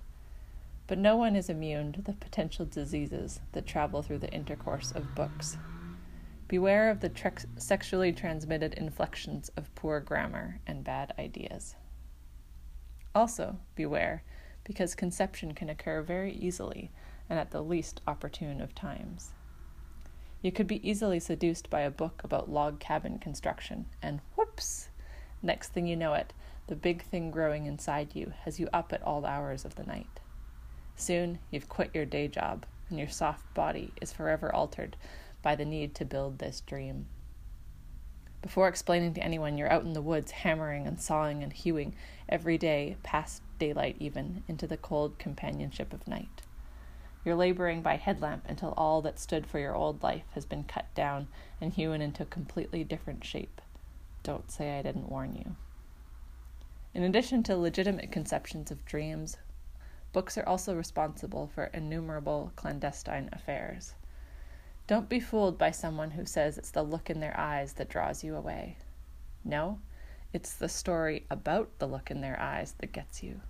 But 0.86 0.98
no 0.98 1.16
one 1.16 1.36
is 1.36 1.48
immune 1.48 1.92
to 1.92 2.02
the 2.02 2.12
potential 2.14 2.66
diseases 2.66 3.40
that 3.52 3.66
travel 3.66 4.02
through 4.02 4.18
the 4.18 4.32
intercourse 4.32 4.90
of 4.90 5.14
books. 5.14 5.56
Beware 6.48 6.90
of 6.90 7.00
the 7.00 7.08
tre- 7.08 7.32
sexually 7.56 8.12
transmitted 8.12 8.74
inflections 8.74 9.50
of 9.56 9.74
poor 9.76 10.00
grammar 10.00 10.60
and 10.66 10.82
bad 10.82 11.14
ideas. 11.18 11.76
Also, 13.14 13.56
beware, 13.74 14.24
because 14.64 14.94
conception 14.94 15.54
can 15.54 15.70
occur 15.70 16.02
very 16.02 16.32
easily 16.32 16.90
and 17.28 17.38
at 17.38 17.52
the 17.52 17.62
least 17.62 18.00
opportune 18.06 18.60
of 18.60 18.74
times. 18.74 19.30
You 20.42 20.50
could 20.50 20.66
be 20.66 20.88
easily 20.88 21.20
seduced 21.20 21.70
by 21.70 21.82
a 21.82 21.90
book 21.90 22.22
about 22.24 22.50
log 22.50 22.80
cabin 22.80 23.18
construction, 23.18 23.86
and 24.02 24.20
whoops! 24.36 24.88
Next 25.42 25.72
thing 25.72 25.86
you 25.86 25.96
know 25.96 26.14
it, 26.14 26.32
the 26.66 26.76
big 26.76 27.02
thing 27.02 27.30
growing 27.30 27.66
inside 27.66 28.14
you 28.14 28.32
has 28.44 28.60
you 28.60 28.68
up 28.72 28.92
at 28.92 29.02
all 29.02 29.24
hours 29.24 29.64
of 29.64 29.74
the 29.74 29.84
night. 29.84 30.20
Soon 30.96 31.38
you've 31.50 31.68
quit 31.68 31.94
your 31.94 32.04
day 32.04 32.28
job, 32.28 32.66
and 32.90 32.98
your 32.98 33.08
soft 33.08 33.54
body 33.54 33.92
is 34.00 34.12
forever 34.12 34.54
altered 34.54 34.96
by 35.42 35.56
the 35.56 35.64
need 35.64 35.94
to 35.94 36.04
build 36.04 36.38
this 36.38 36.60
dream. 36.60 37.06
Before 38.42 38.68
explaining 38.68 39.14
to 39.14 39.22
anyone, 39.22 39.58
you're 39.58 39.72
out 39.72 39.84
in 39.84 39.92
the 39.92 40.02
woods 40.02 40.30
hammering 40.30 40.86
and 40.86 41.00
sawing 41.00 41.42
and 41.42 41.52
hewing 41.52 41.94
every 42.28 42.58
day, 42.58 42.96
past 43.02 43.42
daylight 43.58 43.96
even, 43.98 44.44
into 44.48 44.66
the 44.66 44.76
cold 44.76 45.18
companionship 45.18 45.92
of 45.92 46.08
night. 46.08 46.42
You're 47.24 47.34
laboring 47.34 47.82
by 47.82 47.96
headlamp 47.96 48.44
until 48.48 48.72
all 48.76 49.02
that 49.02 49.18
stood 49.18 49.46
for 49.46 49.58
your 49.58 49.74
old 49.74 50.02
life 50.02 50.24
has 50.34 50.46
been 50.46 50.64
cut 50.64 50.94
down 50.94 51.28
and 51.60 51.72
hewn 51.72 52.00
into 52.00 52.22
a 52.22 52.26
completely 52.26 52.82
different 52.82 53.24
shape. 53.24 53.60
Don't 54.22 54.50
say 54.50 54.78
I 54.78 54.82
didn't 54.82 55.08
warn 55.08 55.34
you. 55.34 55.56
In 56.92 57.02
addition 57.02 57.42
to 57.44 57.56
legitimate 57.56 58.10
conceptions 58.10 58.70
of 58.70 58.84
dreams, 58.84 59.36
books 60.12 60.36
are 60.36 60.46
also 60.46 60.74
responsible 60.74 61.46
for 61.46 61.64
innumerable 61.66 62.52
clandestine 62.56 63.28
affairs. 63.32 63.94
Don't 64.86 65.08
be 65.08 65.20
fooled 65.20 65.56
by 65.56 65.70
someone 65.70 66.10
who 66.10 66.26
says 66.26 66.58
it's 66.58 66.72
the 66.72 66.82
look 66.82 67.08
in 67.08 67.20
their 67.20 67.38
eyes 67.38 67.74
that 67.74 67.88
draws 67.88 68.24
you 68.24 68.34
away. 68.34 68.76
No, 69.44 69.78
it's 70.32 70.52
the 70.52 70.68
story 70.68 71.26
about 71.30 71.70
the 71.78 71.86
look 71.86 72.10
in 72.10 72.20
their 72.20 72.38
eyes 72.40 72.74
that 72.78 72.92
gets 72.92 73.22
you. 73.22 73.40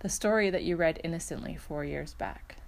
The 0.00 0.08
story 0.10 0.50
that 0.50 0.64
you 0.64 0.76
read 0.76 1.00
innocently 1.02 1.56
four 1.56 1.82
years 1.82 2.12
back. 2.12 2.58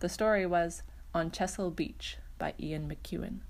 The 0.00 0.08
story 0.08 0.46
was 0.46 0.82
On 1.14 1.30
Chesil 1.30 1.70
Beach 1.74 2.16
by 2.38 2.54
Ian 2.58 2.88
McEwan. 2.88 3.40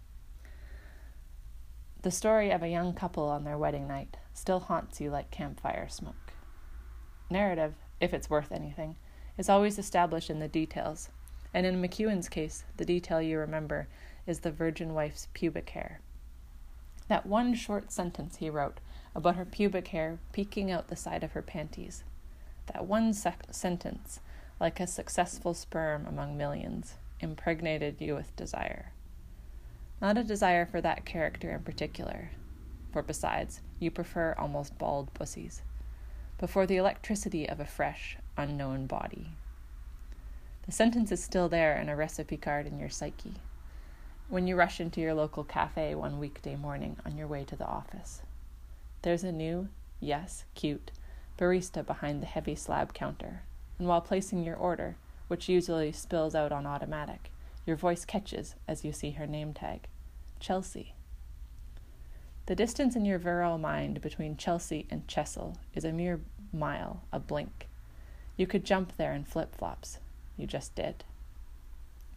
The 2.03 2.11
story 2.13 2.51
of 2.51 2.63
a 2.63 2.69
young 2.69 2.95
couple 2.95 3.25
on 3.25 3.43
their 3.43 3.59
wedding 3.59 3.89
night 3.89 4.17
still 4.33 4.61
haunts 4.61 5.01
you 5.01 5.11
like 5.11 5.33
campfire 5.33 5.89
smoke. 5.89 6.33
Narrative, 7.29 7.75
if 8.01 8.15
it's 8.15 8.31
worth 8.31 8.53
anything, 8.53 8.95
is 9.37 9.49
always 9.49 9.79
established 9.79 10.31
in 10.31 10.39
the 10.39 10.47
details, 10.47 11.09
and 11.53 11.67
in 11.67 11.83
McEwan's 11.83 12.29
case, 12.29 12.65
the 12.77 12.85
detail 12.85 13.21
you 13.21 13.39
remember 13.39 13.89
is 14.29 14.41
the 14.41 14.53
virgin 14.53 14.95
wife's 14.95 15.27
pubic 15.35 15.71
hair. 15.71 16.01
That 17.09 17.27
one 17.27 17.55
short 17.55 17.91
sentence 17.91 18.37
he 18.37 18.49
wrote 18.49 18.79
about 19.15 19.35
her 19.35 19.45
pubic 19.45 19.89
hair 19.89 20.21
peeking 20.33 20.71
out 20.71 20.89
the 20.89 20.97
side 20.97 21.25
of 21.25 21.33
her 21.33 21.43
panties. 21.43 22.05
That 22.73 22.87
one 22.87 23.13
sec- 23.13 23.47
sentence 23.51 24.21
like 24.61 24.79
a 24.79 24.87
successful 24.87 25.53
sperm 25.53 26.07
among 26.07 26.37
millions, 26.37 26.95
impregnated 27.21 28.01
you 28.01 28.15
with 28.15 28.37
desire. 28.37 28.93
Not 30.01 30.19
a 30.19 30.25
desire 30.25 30.65
for 30.67 30.81
that 30.81 31.05
character 31.05 31.51
in 31.51 31.63
particular, 31.63 32.31
for 32.93 33.03
besides, 33.03 33.61
you 33.79 33.91
prefer 33.91 34.35
almost 34.39 34.79
bald 34.79 35.13
pussies, 35.15 35.63
but 36.39 36.51
for 36.51 36.67
the 36.67 36.77
electricity 36.77 37.49
of 37.49 37.61
a 37.61 37.65
fresh, 37.65 38.17
unknown 38.37 38.87
body. 38.87 39.31
The 40.67 40.73
sentence 40.73 41.11
is 41.11 41.23
still 41.23 41.49
there 41.49 41.77
in 41.77 41.89
a 41.89 41.97
recipe 41.97 42.37
card 42.37 42.67
in 42.67 42.79
your 42.79 42.91
psyche 42.91 43.35
when 44.29 44.47
you 44.47 44.57
rush 44.57 44.79
into 44.79 45.01
your 45.01 45.15
local 45.15 45.43
cafe 45.43 45.95
one 45.95 46.19
weekday 46.19 46.55
morning 46.55 46.99
on 47.07 47.17
your 47.17 47.27
way 47.27 47.45
to 47.45 47.57
the 47.57 47.67
office. 47.67 48.21
There's 49.01 49.25
a 49.25 49.33
new, 49.33 49.69
yes, 50.01 50.45
cute, 50.55 50.91
barista 51.39 51.85
behind 51.85 52.21
the 52.21 52.27
heavy 52.27 52.55
slab 52.55 52.93
counter 52.93 53.43
and 53.79 53.89
while 53.89 54.01
placing 54.01 54.45
your 54.45 54.57
order, 54.57 54.97
which 55.29 55.49
usually 55.49 55.93
spills 55.93 56.35
out 56.35 56.53
on 56.53 56.67
automatic, 56.67 57.31
your 57.69 57.77
voice 57.77 58.05
catches 58.07 58.57
as 58.67 58.85
you 58.85 58.93
see 58.93 59.13
her 59.13 59.27
name 59.27 59.53
tag 59.53 59.87
Chelsea. 60.41 60.95
The 62.47 62.57
distance 62.57 62.97
in 62.97 63.05
your 63.05 63.19
virile 63.19 63.59
mind 63.59 64.01
between 64.01 64.39
Chelsea 64.39 64.87
and 64.91 65.07
Chesil 65.07 65.57
is 65.75 65.85
a 65.85 65.93
mere 65.93 66.21
mile, 66.51 67.03
a 67.13 67.21
blink. 67.21 67.69
You 68.39 68.47
could 68.47 68.65
jump 68.65 68.97
there 68.97 69.13
in 69.13 69.25
flip 69.25 69.55
flops. 69.55 69.99
You 70.39 70.47
just 70.47 70.75
did. 70.75 71.05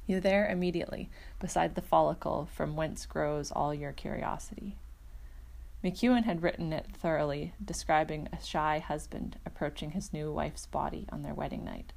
You're 0.07 0.21
there 0.21 0.47
immediately, 0.47 1.09
beside 1.39 1.75
the 1.75 1.81
follicle 1.81 2.47
from 2.53 2.77
whence 2.77 3.05
grows 3.05 3.51
all 3.51 3.73
your 3.73 3.91
curiosity. 3.91 4.77
McEwan 5.83 6.23
had 6.23 6.43
written 6.43 6.71
it 6.71 6.85
thoroughly, 6.93 7.53
describing 7.63 8.29
a 8.31 8.41
shy 8.41 8.79
husband 8.79 9.37
approaching 9.45 9.91
his 9.91 10.13
new 10.13 10.31
wife's 10.31 10.65
body 10.65 11.07
on 11.11 11.23
their 11.23 11.33
wedding 11.33 11.65
night, 11.65 11.91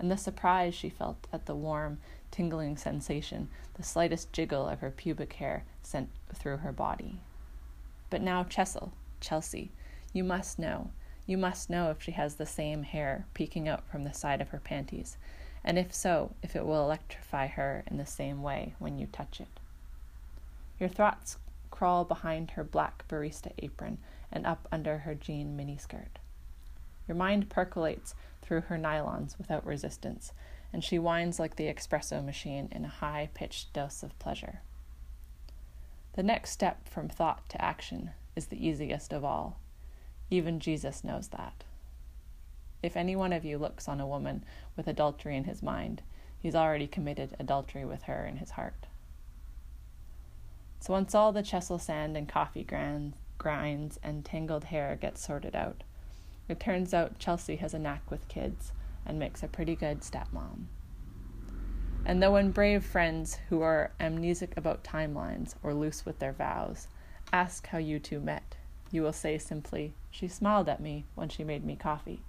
and 0.00 0.10
the 0.10 0.16
surprise 0.16 0.74
she 0.74 0.88
felt 0.88 1.28
at 1.32 1.46
the 1.46 1.54
warm, 1.54 1.98
tingling 2.30 2.76
sensation 2.76 3.48
the 3.74 3.82
slightest 3.82 4.32
jiggle 4.32 4.66
of 4.66 4.80
her 4.80 4.90
pubic 4.90 5.34
hair 5.34 5.64
sent 5.82 6.08
through 6.34 6.56
her 6.58 6.72
body. 6.72 7.20
But 8.08 8.22
now, 8.22 8.42
Chesil, 8.44 8.92
Chelsea, 9.20 9.70
you 10.12 10.24
must 10.24 10.58
know, 10.58 10.90
you 11.26 11.36
must 11.36 11.70
know 11.70 11.90
if 11.90 12.02
she 12.02 12.12
has 12.12 12.34
the 12.34 12.46
same 12.46 12.82
hair 12.82 13.26
peeking 13.34 13.68
out 13.68 13.86
from 13.88 14.02
the 14.04 14.12
side 14.12 14.40
of 14.40 14.48
her 14.48 14.58
panties, 14.58 15.16
and 15.62 15.78
if 15.78 15.92
so, 15.94 16.32
if 16.42 16.56
it 16.56 16.64
will 16.64 16.82
electrify 16.82 17.46
her 17.46 17.84
in 17.86 17.98
the 17.98 18.06
same 18.06 18.42
way 18.42 18.74
when 18.78 18.98
you 18.98 19.06
touch 19.06 19.40
it. 19.40 19.60
Your 20.78 20.88
thoughts 20.88 21.36
crawl 21.70 22.04
behind 22.04 22.52
her 22.52 22.64
black 22.64 23.06
barista 23.06 23.52
apron 23.58 23.98
and 24.32 24.46
up 24.46 24.66
under 24.72 24.98
her 24.98 25.14
jean 25.14 25.56
miniskirt. 25.56 26.18
Your 27.06 27.16
mind 27.16 27.50
percolates 27.50 28.14
through 28.50 28.62
her 28.62 28.76
nylons 28.76 29.38
without 29.38 29.64
resistance, 29.64 30.32
and 30.72 30.82
she 30.82 30.98
whines 30.98 31.38
like 31.38 31.54
the 31.54 31.72
espresso 31.72 32.20
machine 32.24 32.68
in 32.72 32.84
a 32.84 32.88
high 32.88 33.30
pitched 33.32 33.72
dose 33.72 34.02
of 34.02 34.18
pleasure. 34.18 34.60
The 36.14 36.24
next 36.24 36.50
step 36.50 36.88
from 36.88 37.08
thought 37.08 37.48
to 37.50 37.64
action 37.64 38.10
is 38.34 38.46
the 38.46 38.66
easiest 38.66 39.12
of 39.12 39.24
all. 39.24 39.60
Even 40.30 40.58
Jesus 40.58 41.04
knows 41.04 41.28
that. 41.28 41.62
If 42.82 42.96
any 42.96 43.14
one 43.14 43.32
of 43.32 43.44
you 43.44 43.56
looks 43.56 43.86
on 43.86 44.00
a 44.00 44.06
woman 44.06 44.42
with 44.76 44.88
adultery 44.88 45.36
in 45.36 45.44
his 45.44 45.62
mind, 45.62 46.02
he's 46.36 46.56
already 46.56 46.88
committed 46.88 47.36
adultery 47.38 47.84
with 47.84 48.02
her 48.02 48.26
in 48.26 48.38
his 48.38 48.50
heart. 48.50 48.88
So 50.80 50.92
once 50.92 51.14
all 51.14 51.30
the 51.30 51.44
Chesil 51.44 51.80
sand 51.80 52.16
and 52.16 52.28
coffee 52.28 52.64
grinds 52.64 54.00
and 54.02 54.24
tangled 54.24 54.64
hair 54.64 54.98
gets 55.00 55.24
sorted 55.24 55.54
out, 55.54 55.84
it 56.50 56.60
turns 56.60 56.92
out 56.92 57.18
Chelsea 57.18 57.56
has 57.56 57.74
a 57.74 57.78
knack 57.78 58.10
with 58.10 58.28
kids 58.28 58.72
and 59.06 59.18
makes 59.18 59.42
a 59.42 59.48
pretty 59.48 59.74
good 59.74 60.00
stepmom. 60.00 60.66
And 62.04 62.22
though 62.22 62.32
when 62.32 62.50
brave 62.50 62.84
friends 62.84 63.38
who 63.48 63.62
are 63.62 63.92
amnesic 64.00 64.56
about 64.56 64.84
timelines 64.84 65.54
or 65.62 65.74
loose 65.74 66.04
with 66.04 66.18
their 66.18 66.32
vows 66.32 66.88
ask 67.32 67.66
how 67.68 67.78
you 67.78 67.98
two 67.98 68.20
met, 68.20 68.56
you 68.90 69.02
will 69.02 69.12
say 69.12 69.38
simply, 69.38 69.94
She 70.10 70.26
smiled 70.26 70.68
at 70.68 70.80
me 70.80 71.04
when 71.14 71.28
she 71.28 71.44
made 71.44 71.64
me 71.64 71.76
coffee. 71.76 72.22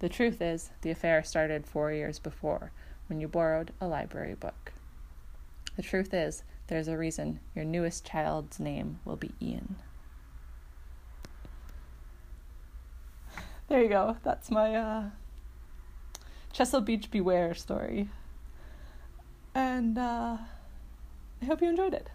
The 0.00 0.08
truth 0.08 0.42
is, 0.42 0.70
the 0.80 0.90
affair 0.90 1.22
started 1.22 1.66
four 1.66 1.92
years 1.92 2.18
before, 2.18 2.72
when 3.06 3.20
you 3.20 3.28
borrowed 3.28 3.72
a 3.80 3.86
library 3.86 4.34
book. 4.34 4.72
The 5.76 5.82
truth 5.82 6.12
is, 6.12 6.42
there's 6.66 6.88
a 6.88 6.98
reason 6.98 7.38
your 7.54 7.64
newest 7.64 8.04
child's 8.04 8.58
name 8.58 8.98
will 9.04 9.16
be 9.16 9.32
Ian. 9.40 9.76
There 13.72 13.82
you 13.82 13.88
go. 13.88 14.18
That's 14.22 14.50
my 14.50 14.74
uh, 14.74 15.04
Chesil 16.52 16.84
Beach 16.84 17.10
Beware 17.10 17.54
story. 17.54 18.10
And 19.54 19.96
uh, 19.96 20.36
I 21.40 21.44
hope 21.46 21.62
you 21.62 21.70
enjoyed 21.70 21.94
it. 21.94 22.10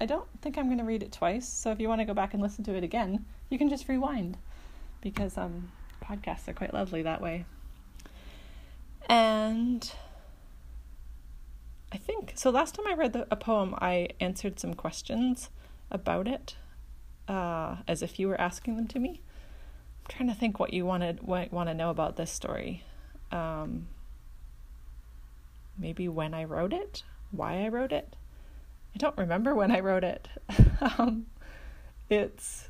I 0.00 0.06
don't 0.06 0.26
think 0.42 0.58
I'm 0.58 0.66
going 0.66 0.78
to 0.78 0.84
read 0.84 1.04
it 1.04 1.12
twice, 1.12 1.48
so 1.48 1.70
if 1.70 1.78
you 1.78 1.86
want 1.86 2.00
to 2.00 2.04
go 2.04 2.12
back 2.12 2.34
and 2.34 2.42
listen 2.42 2.64
to 2.64 2.74
it 2.74 2.82
again, 2.82 3.24
you 3.50 3.56
can 3.56 3.68
just 3.68 3.88
rewind 3.88 4.36
because 5.00 5.38
um, 5.38 5.70
podcasts 6.02 6.48
are 6.48 6.54
quite 6.54 6.74
lovely 6.74 7.02
that 7.02 7.20
way. 7.20 7.44
And 9.08 9.92
I 11.92 11.98
think 11.98 12.32
so. 12.34 12.50
Last 12.50 12.74
time 12.74 12.88
I 12.88 12.94
read 12.94 13.12
the, 13.12 13.28
a 13.30 13.36
poem, 13.36 13.76
I 13.78 14.08
answered 14.18 14.58
some 14.58 14.74
questions 14.74 15.50
about 15.88 16.26
it, 16.26 16.56
uh, 17.28 17.76
as 17.86 18.02
if 18.02 18.18
you 18.18 18.26
were 18.26 18.40
asking 18.40 18.74
them 18.74 18.88
to 18.88 18.98
me. 18.98 19.20
I'm 20.04 20.16
trying 20.16 20.28
to 20.28 20.34
think 20.34 20.58
what 20.58 20.72
you 20.72 20.84
wanted, 20.86 21.22
what 21.22 21.52
want 21.52 21.68
to 21.68 21.74
know 21.74 21.90
about 21.90 22.16
this 22.16 22.30
story. 22.30 22.84
Um, 23.32 23.86
maybe 25.78 26.08
when 26.08 26.34
I 26.34 26.44
wrote 26.44 26.72
it, 26.72 27.02
why 27.30 27.64
I 27.64 27.68
wrote 27.68 27.92
it. 27.92 28.16
I 28.94 28.98
don't 28.98 29.16
remember 29.16 29.54
when 29.54 29.70
I 29.70 29.80
wrote 29.80 30.04
it. 30.04 30.28
um, 30.98 31.26
it's 32.08 32.68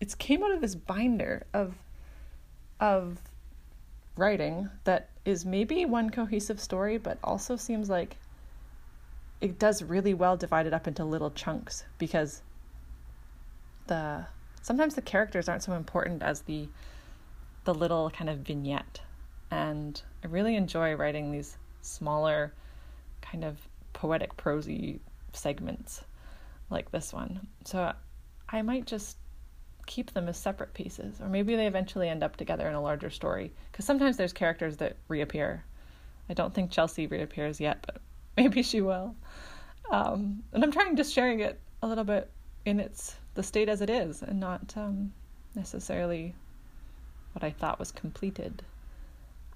it's 0.00 0.14
came 0.14 0.42
out 0.42 0.50
of 0.50 0.60
this 0.60 0.74
binder 0.74 1.46
of 1.54 1.74
of 2.80 3.18
writing 4.16 4.68
that 4.84 5.10
is 5.24 5.44
maybe 5.44 5.84
one 5.84 6.10
cohesive 6.10 6.60
story, 6.60 6.98
but 6.98 7.18
also 7.22 7.56
seems 7.56 7.88
like 7.88 8.16
it 9.40 9.58
does 9.58 9.82
really 9.82 10.14
well 10.14 10.36
divided 10.36 10.72
up 10.72 10.86
into 10.88 11.04
little 11.04 11.30
chunks 11.30 11.84
because 11.98 12.42
the 13.86 14.26
sometimes 14.66 14.96
the 14.96 15.02
characters 15.02 15.48
aren't 15.48 15.62
so 15.62 15.74
important 15.74 16.22
as 16.22 16.40
the 16.42 16.68
the 17.64 17.72
little 17.72 18.10
kind 18.10 18.28
of 18.28 18.38
vignette 18.38 19.00
and 19.50 20.02
I 20.24 20.26
really 20.26 20.56
enjoy 20.56 20.94
writing 20.94 21.30
these 21.30 21.56
smaller 21.82 22.52
kind 23.22 23.44
of 23.44 23.56
poetic 23.92 24.36
prosy 24.36 25.00
segments 25.32 26.02
like 26.68 26.90
this 26.90 27.12
one. 27.12 27.46
So 27.64 27.92
I 28.48 28.62
might 28.62 28.86
just 28.86 29.18
keep 29.86 30.12
them 30.12 30.28
as 30.28 30.36
separate 30.36 30.74
pieces, 30.74 31.20
or 31.20 31.28
maybe 31.28 31.54
they 31.54 31.68
eventually 31.68 32.08
end 32.08 32.24
up 32.24 32.36
together 32.36 32.68
in 32.68 32.74
a 32.74 32.80
larger 32.80 33.08
story. 33.08 33.52
Because 33.70 33.84
sometimes 33.84 34.16
there's 34.16 34.32
characters 34.32 34.78
that 34.78 34.96
reappear. 35.06 35.64
I 36.28 36.34
don't 36.34 36.52
think 36.52 36.72
Chelsea 36.72 37.06
reappears 37.06 37.60
yet, 37.60 37.84
but 37.86 38.00
maybe 38.36 38.62
she 38.62 38.80
will. 38.80 39.14
Um, 39.92 40.42
and 40.52 40.64
I'm 40.64 40.72
trying 40.72 40.96
just 40.96 41.14
sharing 41.14 41.38
it 41.40 41.60
a 41.82 41.86
little 41.86 42.04
bit 42.04 42.28
in 42.64 42.80
its 42.80 43.14
the 43.36 43.42
state 43.42 43.68
as 43.68 43.82
it 43.82 43.90
is, 43.90 44.22
and 44.22 44.40
not 44.40 44.74
um, 44.76 45.12
necessarily 45.54 46.34
what 47.32 47.44
I 47.44 47.50
thought 47.50 47.78
was 47.78 47.92
completed. 47.92 48.62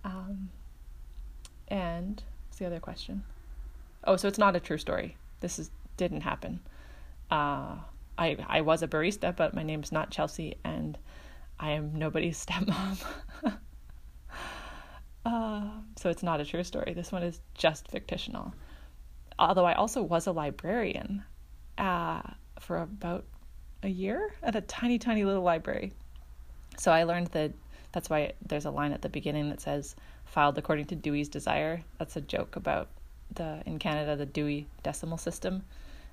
Um, 0.05 0.51
and 1.69 2.23
what's 2.47 2.59
the 2.59 2.67
other 2.67 2.79
question? 2.79 3.25
Oh, 4.05 4.17
so 4.17 4.29
it's 4.29 4.39
not 4.39 4.55
a 4.55 4.61
true 4.61 4.79
story. 4.79 5.17
This 5.41 5.59
is 5.59 5.71
didn't 5.97 6.21
happen. 6.21 6.61
Uh, 7.31 7.77
I 8.19 8.37
I 8.47 8.61
was 8.61 8.83
a 8.83 8.89
barista, 8.89 9.35
but 9.35 9.55
my 9.55 9.63
name's 9.63 9.93
not 9.93 10.11
Chelsea, 10.11 10.57
and 10.63 10.99
I 11.59 11.71
am 11.71 11.95
nobody's 11.95 12.45
stepmom. 12.47 13.03
uh, 15.25 15.71
so 15.97 16.11
it's 16.11 16.23
not 16.23 16.41
a 16.41 16.45
true 16.45 16.65
story. 16.65 16.93
This 16.93 17.13
one 17.13 17.23
is 17.23 17.41
just 17.55 17.89
fictional. 17.89 18.53
Although 19.39 19.65
I 19.65 19.73
also 19.73 20.03
was 20.03 20.27
a 20.27 20.33
librarian 20.33 21.25
uh, 21.79 22.21
for 22.59 22.77
about 22.77 23.25
a 23.83 23.89
year 23.89 24.33
at 24.43 24.57
a 24.57 24.61
tiny, 24.61 24.99
tiny 24.99 25.25
little 25.25 25.43
library. 25.43 25.93
So 26.77 26.93
I 26.93 27.05
learned 27.05 27.29
that 27.29 27.53
that's 27.93 28.09
why 28.09 28.33
there's 28.47 28.65
a 28.65 28.71
line 28.71 28.93
at 28.93 29.03
the 29.03 29.09
beginning 29.09 29.51
that 29.51 29.61
says 29.61 29.97
filed 30.25 30.59
according 30.59 30.87
to 30.87 30.95
Dewey's 30.95 31.29
Desire. 31.29 31.83
That's 31.99 32.17
a 32.17 32.21
joke 32.21 32.57
about 32.57 32.89
the 33.35 33.63
in 33.67 33.79
Canada 33.79 34.17
the 34.17 34.27
Dewey 34.27 34.67
Decimal 34.83 35.19
System 35.19 35.63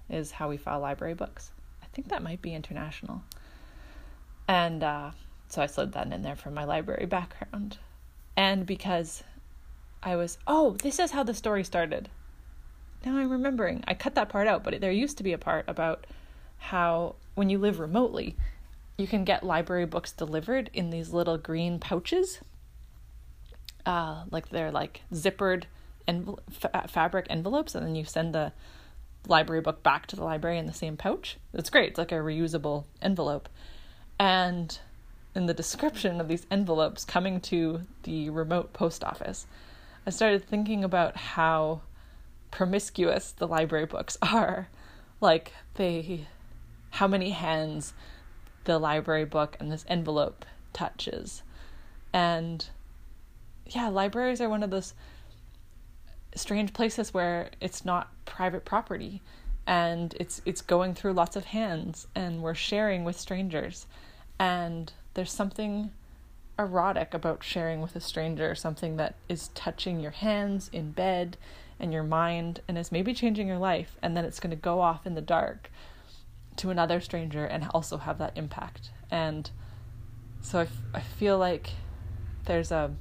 is 0.10 0.32
how 0.32 0.50
we 0.50 0.58
file 0.58 0.80
library 0.80 1.14
books 1.14 1.52
I 1.88 1.88
think 1.94 2.10
that 2.10 2.24
might 2.24 2.42
be 2.42 2.54
international. 2.54 3.24
And 4.48 4.84
uh, 4.84 5.12
so 5.50 5.62
I 5.62 5.66
slid 5.66 5.94
that 5.94 6.12
in 6.12 6.22
there 6.22 6.36
from 6.36 6.54
my 6.54 6.64
library 6.64 7.06
background. 7.06 7.78
And 8.36 8.66
because 8.66 9.24
I 10.04 10.16
was, 10.16 10.38
oh, 10.48 10.78
this 10.84 11.00
is 11.00 11.12
how 11.12 11.24
the 11.24 11.34
story 11.34 11.64
started. 11.64 12.10
Now 13.06 13.18
I'm 13.18 13.30
remembering. 13.30 13.84
I 13.88 13.94
cut 13.94 14.16
that 14.16 14.30
part 14.30 14.48
out, 14.48 14.64
but 14.64 14.80
there 14.80 14.92
used 14.92 15.18
to 15.18 15.24
be 15.24 15.34
a 15.34 15.38
part 15.38 15.66
about 15.68 16.06
how 16.58 17.16
when 17.36 17.50
you 17.50 17.58
live 17.58 17.80
remotely, 17.80 18.36
you 18.98 19.08
can 19.08 19.24
get 19.24 19.44
library 19.44 19.86
books 19.86 20.12
delivered 20.12 20.70
in 20.74 20.90
these 20.90 21.14
little 21.14 21.38
green 21.38 21.80
pouches. 21.80 22.40
Uh, 23.86 24.24
like 24.32 24.50
they're 24.50 24.72
like 24.72 25.02
zippered 25.14 25.64
envel- 26.08 26.40
fa- 26.50 26.88
fabric 26.88 27.28
envelopes, 27.30 27.76
and 27.76 27.86
then 27.86 27.96
you 27.96 28.04
send 28.04 28.34
the 28.34 28.52
library 29.28 29.62
book 29.62 29.84
back 29.84 30.08
to 30.08 30.16
the 30.16 30.24
library 30.24 30.58
in 30.58 30.66
the 30.66 30.74
same 30.74 30.98
pouch. 30.98 31.38
It's 31.54 31.70
great. 31.70 31.90
It's 31.90 31.98
like 31.98 32.12
a 32.12 32.16
reusable 32.16 32.86
envelope. 33.02 33.50
And 34.20 34.78
in 35.36 35.46
the 35.46 35.54
description 35.54 36.20
of 36.20 36.28
these 36.28 36.48
envelopes 36.50 37.06
coming 37.06 37.40
to 37.42 37.82
the 38.04 38.30
remote 38.30 38.74
post 38.74 39.04
office, 39.04 39.46
I 40.06 40.10
started 40.10 40.46
thinking 40.46 40.84
about 40.84 41.16
how 41.18 41.82
promiscuous 42.50 43.32
the 43.32 43.48
library 43.48 43.86
books 43.86 44.18
are. 44.22 44.70
Like 45.22 45.54
they 45.76 46.28
how 46.92 47.08
many 47.08 47.32
hands 47.32 47.94
the 48.64 48.78
library 48.78 49.26
book 49.26 49.58
and 49.60 49.72
this 49.72 49.86
envelope 49.88 50.46
touches. 50.74 51.42
And 52.14 52.66
yeah, 53.66 53.88
libraries 53.88 54.42
are 54.42 54.50
one 54.50 54.64
of 54.64 54.70
those 54.70 54.94
strange 56.36 56.74
places 56.74 57.14
where 57.14 57.50
it's 57.60 57.84
not 57.84 58.10
private 58.26 58.64
property 58.64 59.22
and 59.66 60.16
it's 60.20 60.42
it's 60.46 60.62
going 60.62 60.94
through 60.94 61.14
lots 61.14 61.36
of 61.36 61.46
hands 61.46 62.08
and 62.16 62.42
we're 62.42 62.54
sharing 62.54 63.04
with 63.04 63.20
strangers 63.20 63.88
and 64.40 64.94
there's 65.14 65.32
something 65.32 65.92
erotic 66.60 67.14
about 67.14 67.44
sharing 67.44 67.82
with 67.82 67.96
a 67.96 68.00
stranger 68.00 68.56
something 68.56 68.98
that 68.98 69.16
is 69.28 69.50
touching 69.50 70.00
your 70.00 70.12
hands 70.12 70.70
in 70.72 70.92
bed 70.92 71.38
and 71.80 71.92
your 71.92 72.04
mind 72.04 72.62
and 72.68 72.78
is 72.78 72.92
maybe 72.92 73.14
changing 73.14 73.48
your 73.48 73.58
life 73.58 73.98
and 74.02 74.16
then 74.16 74.26
it's 74.26 74.40
going 74.40 74.52
to 74.52 74.56
go 74.56 74.80
off 74.80 75.06
in 75.06 75.16
the 75.16 75.22
dark 75.22 75.70
to 76.58 76.70
another 76.70 77.00
stranger 77.00 77.46
and 77.46 77.68
also 77.74 77.98
have 77.98 78.18
that 78.18 78.38
impact. 78.38 78.92
And 79.10 79.50
so 80.42 80.60
I, 80.60 80.64
f- 80.64 80.84
I 80.94 81.00
feel 81.00 81.38
like 81.38 81.72
there's 82.46 82.72
a 82.72 82.94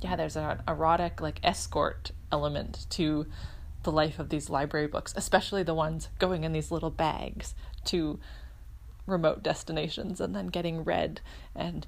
yeah 0.00 0.16
there's 0.16 0.36
an 0.36 0.60
erotic 0.68 1.20
like 1.20 1.40
escort 1.42 2.10
element 2.30 2.86
to 2.90 3.26
the 3.84 3.92
life 3.92 4.18
of 4.18 4.28
these 4.30 4.50
library 4.50 4.86
books, 4.86 5.14
especially 5.16 5.62
the 5.62 5.74
ones 5.74 6.08
going 6.18 6.44
in 6.44 6.52
these 6.52 6.70
little 6.70 6.90
bags 6.90 7.54
to 7.84 8.18
remote 9.06 9.42
destinations 9.42 10.20
and 10.20 10.34
then 10.34 10.46
getting 10.46 10.82
read 10.82 11.20
and 11.54 11.86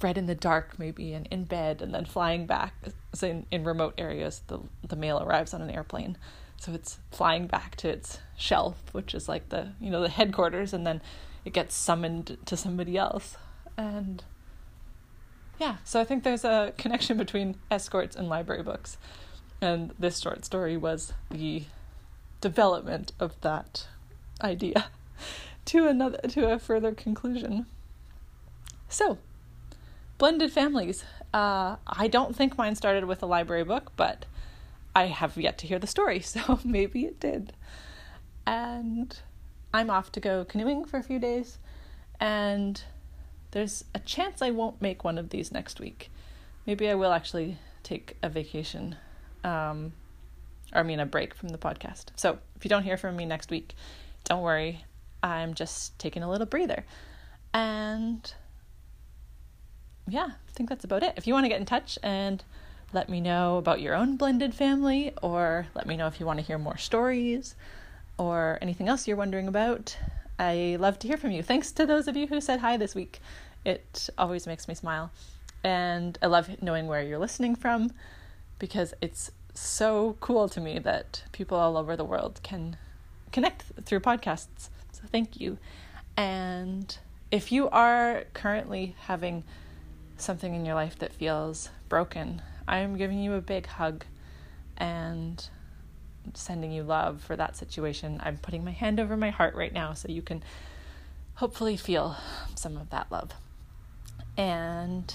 read 0.00 0.18
in 0.18 0.26
the 0.26 0.34
dark 0.34 0.78
maybe 0.78 1.12
and 1.12 1.26
in 1.28 1.44
bed 1.44 1.82
and 1.82 1.94
then 1.94 2.04
flying 2.04 2.46
back 2.46 2.74
so 3.14 3.26
in, 3.26 3.46
in 3.50 3.64
remote 3.64 3.94
areas 3.98 4.42
the 4.46 4.58
the 4.86 4.96
mail 4.96 5.20
arrives 5.20 5.54
on 5.54 5.62
an 5.62 5.70
airplane 5.70 6.16
so 6.58 6.72
it's 6.72 6.98
flying 7.10 7.46
back 7.46 7.76
to 7.76 7.88
its 7.88 8.18
shelf 8.36 8.76
which 8.92 9.14
is 9.14 9.28
like 9.28 9.48
the 9.48 9.72
you 9.80 9.90
know 9.90 10.02
the 10.02 10.08
headquarters 10.08 10.72
and 10.72 10.86
then 10.86 11.00
it 11.44 11.52
gets 11.52 11.74
summoned 11.74 12.36
to 12.44 12.56
somebody 12.56 12.96
else 12.96 13.36
and 13.76 14.24
yeah 15.58 15.76
so 15.84 16.00
i 16.00 16.04
think 16.04 16.24
there's 16.24 16.44
a 16.44 16.72
connection 16.76 17.16
between 17.16 17.56
escorts 17.70 18.16
and 18.16 18.28
library 18.28 18.62
books 18.62 18.98
and 19.60 19.92
this 19.98 20.18
short 20.20 20.44
story 20.44 20.76
was 20.76 21.12
the 21.30 21.64
development 22.40 23.12
of 23.18 23.40
that 23.40 23.86
idea 24.42 24.86
to 25.64 25.86
another 25.86 26.18
to 26.28 26.50
a 26.50 26.58
further 26.58 26.92
conclusion. 26.92 27.66
So, 28.88 29.18
blended 30.16 30.52
families. 30.52 31.04
Uh, 31.34 31.76
I 31.86 32.08
don't 32.08 32.34
think 32.34 32.56
mine 32.56 32.74
started 32.74 33.04
with 33.04 33.22
a 33.22 33.26
library 33.26 33.64
book, 33.64 33.92
but 33.96 34.24
I 34.98 35.06
have 35.06 35.36
yet 35.36 35.58
to 35.58 35.66
hear 35.68 35.78
the 35.78 35.86
story, 35.86 36.20
so 36.34 36.58
maybe 36.64 37.04
it 37.04 37.20
did. 37.20 37.52
And 38.46 39.16
I'm 39.72 39.90
off 39.90 40.10
to 40.12 40.20
go 40.20 40.44
canoeing 40.44 40.84
for 40.84 40.98
a 40.98 41.02
few 41.02 41.20
days, 41.20 41.58
and 42.18 42.82
there's 43.52 43.84
a 43.94 44.00
chance 44.00 44.42
I 44.42 44.50
won't 44.50 44.82
make 44.82 45.04
one 45.04 45.16
of 45.16 45.30
these 45.30 45.52
next 45.52 45.78
week. 45.78 46.10
Maybe 46.66 46.88
I 46.88 46.94
will 46.94 47.12
actually 47.12 47.58
take 47.82 48.16
a 48.22 48.28
vacation 48.28 48.96
um, 49.44 49.92
or 50.74 50.80
I 50.80 50.82
mean 50.82 51.00
a 51.00 51.06
break 51.06 51.32
from 51.32 51.50
the 51.50 51.58
podcast. 51.58 52.06
So 52.16 52.38
if 52.56 52.64
you 52.64 52.68
don't 52.68 52.82
hear 52.82 52.96
from 52.96 53.16
me 53.16 53.24
next 53.24 53.50
week, 53.50 53.74
don't 54.24 54.42
worry. 54.42 54.84
I'm 55.22 55.54
just 55.54 55.98
taking 55.98 56.22
a 56.22 56.30
little 56.30 56.46
breather. 56.46 56.84
And 57.54 58.30
yeah, 60.08 60.26
I 60.26 60.52
think 60.52 60.68
that's 60.68 60.84
about 60.84 61.02
it. 61.02 61.14
If 61.16 61.26
you 61.26 61.34
want 61.34 61.44
to 61.44 61.48
get 61.48 61.60
in 61.60 61.66
touch 61.66 61.98
and 62.02 62.42
let 62.92 63.08
me 63.08 63.20
know 63.20 63.58
about 63.58 63.80
your 63.80 63.94
own 63.94 64.16
blended 64.16 64.54
family, 64.54 65.12
or 65.22 65.66
let 65.74 65.86
me 65.86 65.96
know 65.96 66.06
if 66.06 66.20
you 66.20 66.26
want 66.26 66.38
to 66.38 66.44
hear 66.44 66.58
more 66.58 66.76
stories 66.76 67.54
or 68.18 68.58
anything 68.60 68.88
else 68.88 69.06
you're 69.06 69.16
wondering 69.16 69.48
about, 69.48 69.96
I 70.38 70.76
love 70.80 70.98
to 71.00 71.08
hear 71.08 71.16
from 71.16 71.30
you. 71.30 71.42
Thanks 71.42 71.72
to 71.72 71.86
those 71.86 72.08
of 72.08 72.16
you 72.16 72.26
who 72.26 72.40
said 72.40 72.60
hi 72.60 72.76
this 72.76 72.94
week. 72.94 73.20
It 73.64 74.08
always 74.16 74.46
makes 74.46 74.68
me 74.68 74.74
smile. 74.74 75.10
And 75.62 76.18
I 76.22 76.26
love 76.26 76.62
knowing 76.62 76.86
where 76.86 77.02
you're 77.02 77.18
listening 77.18 77.56
from 77.56 77.92
because 78.58 78.94
it's 79.00 79.30
so 79.54 80.16
cool 80.20 80.48
to 80.48 80.60
me 80.60 80.78
that 80.78 81.24
people 81.32 81.58
all 81.58 81.76
over 81.76 81.96
the 81.96 82.04
world 82.04 82.40
can 82.42 82.76
connect 83.32 83.64
through 83.84 84.00
podcasts. 84.00 84.68
So 84.92 85.02
thank 85.10 85.40
you. 85.40 85.58
And 86.16 86.96
if 87.30 87.52
you 87.52 87.68
are 87.70 88.24
currently 88.34 88.94
having 89.00 89.44
something 90.16 90.54
in 90.54 90.64
your 90.64 90.74
life 90.74 90.98
that 90.98 91.12
feels 91.12 91.70
broken, 91.88 92.42
I 92.68 92.78
am 92.78 92.96
giving 92.96 93.18
you 93.18 93.34
a 93.34 93.40
big 93.40 93.66
hug 93.66 94.04
and 94.76 95.48
sending 96.34 96.70
you 96.70 96.82
love 96.82 97.22
for 97.22 97.34
that 97.34 97.56
situation. 97.56 98.20
I'm 98.22 98.36
putting 98.36 98.64
my 98.64 98.70
hand 98.72 99.00
over 99.00 99.16
my 99.16 99.30
heart 99.30 99.54
right 99.54 99.72
now 99.72 99.94
so 99.94 100.08
you 100.08 100.22
can 100.22 100.42
hopefully 101.36 101.76
feel 101.76 102.16
some 102.54 102.76
of 102.76 102.90
that 102.90 103.10
love. 103.10 103.30
And 104.36 105.12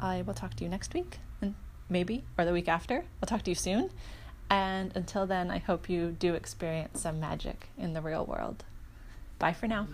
I 0.00 0.22
will 0.22 0.34
talk 0.34 0.54
to 0.54 0.64
you 0.64 0.70
next 0.70 0.94
week, 0.94 1.18
and 1.42 1.54
maybe, 1.88 2.24
or 2.36 2.44
the 2.44 2.52
week 2.52 2.68
after. 2.68 3.04
I'll 3.22 3.26
talk 3.26 3.42
to 3.42 3.50
you 3.50 3.54
soon. 3.54 3.90
And 4.50 4.96
until 4.96 5.26
then, 5.26 5.50
I 5.50 5.58
hope 5.58 5.90
you 5.90 6.12
do 6.12 6.34
experience 6.34 7.02
some 7.02 7.20
magic 7.20 7.68
in 7.76 7.92
the 7.92 8.00
real 8.00 8.24
world. 8.24 8.64
Bye 9.38 9.52
for 9.52 9.68
now. 9.68 9.86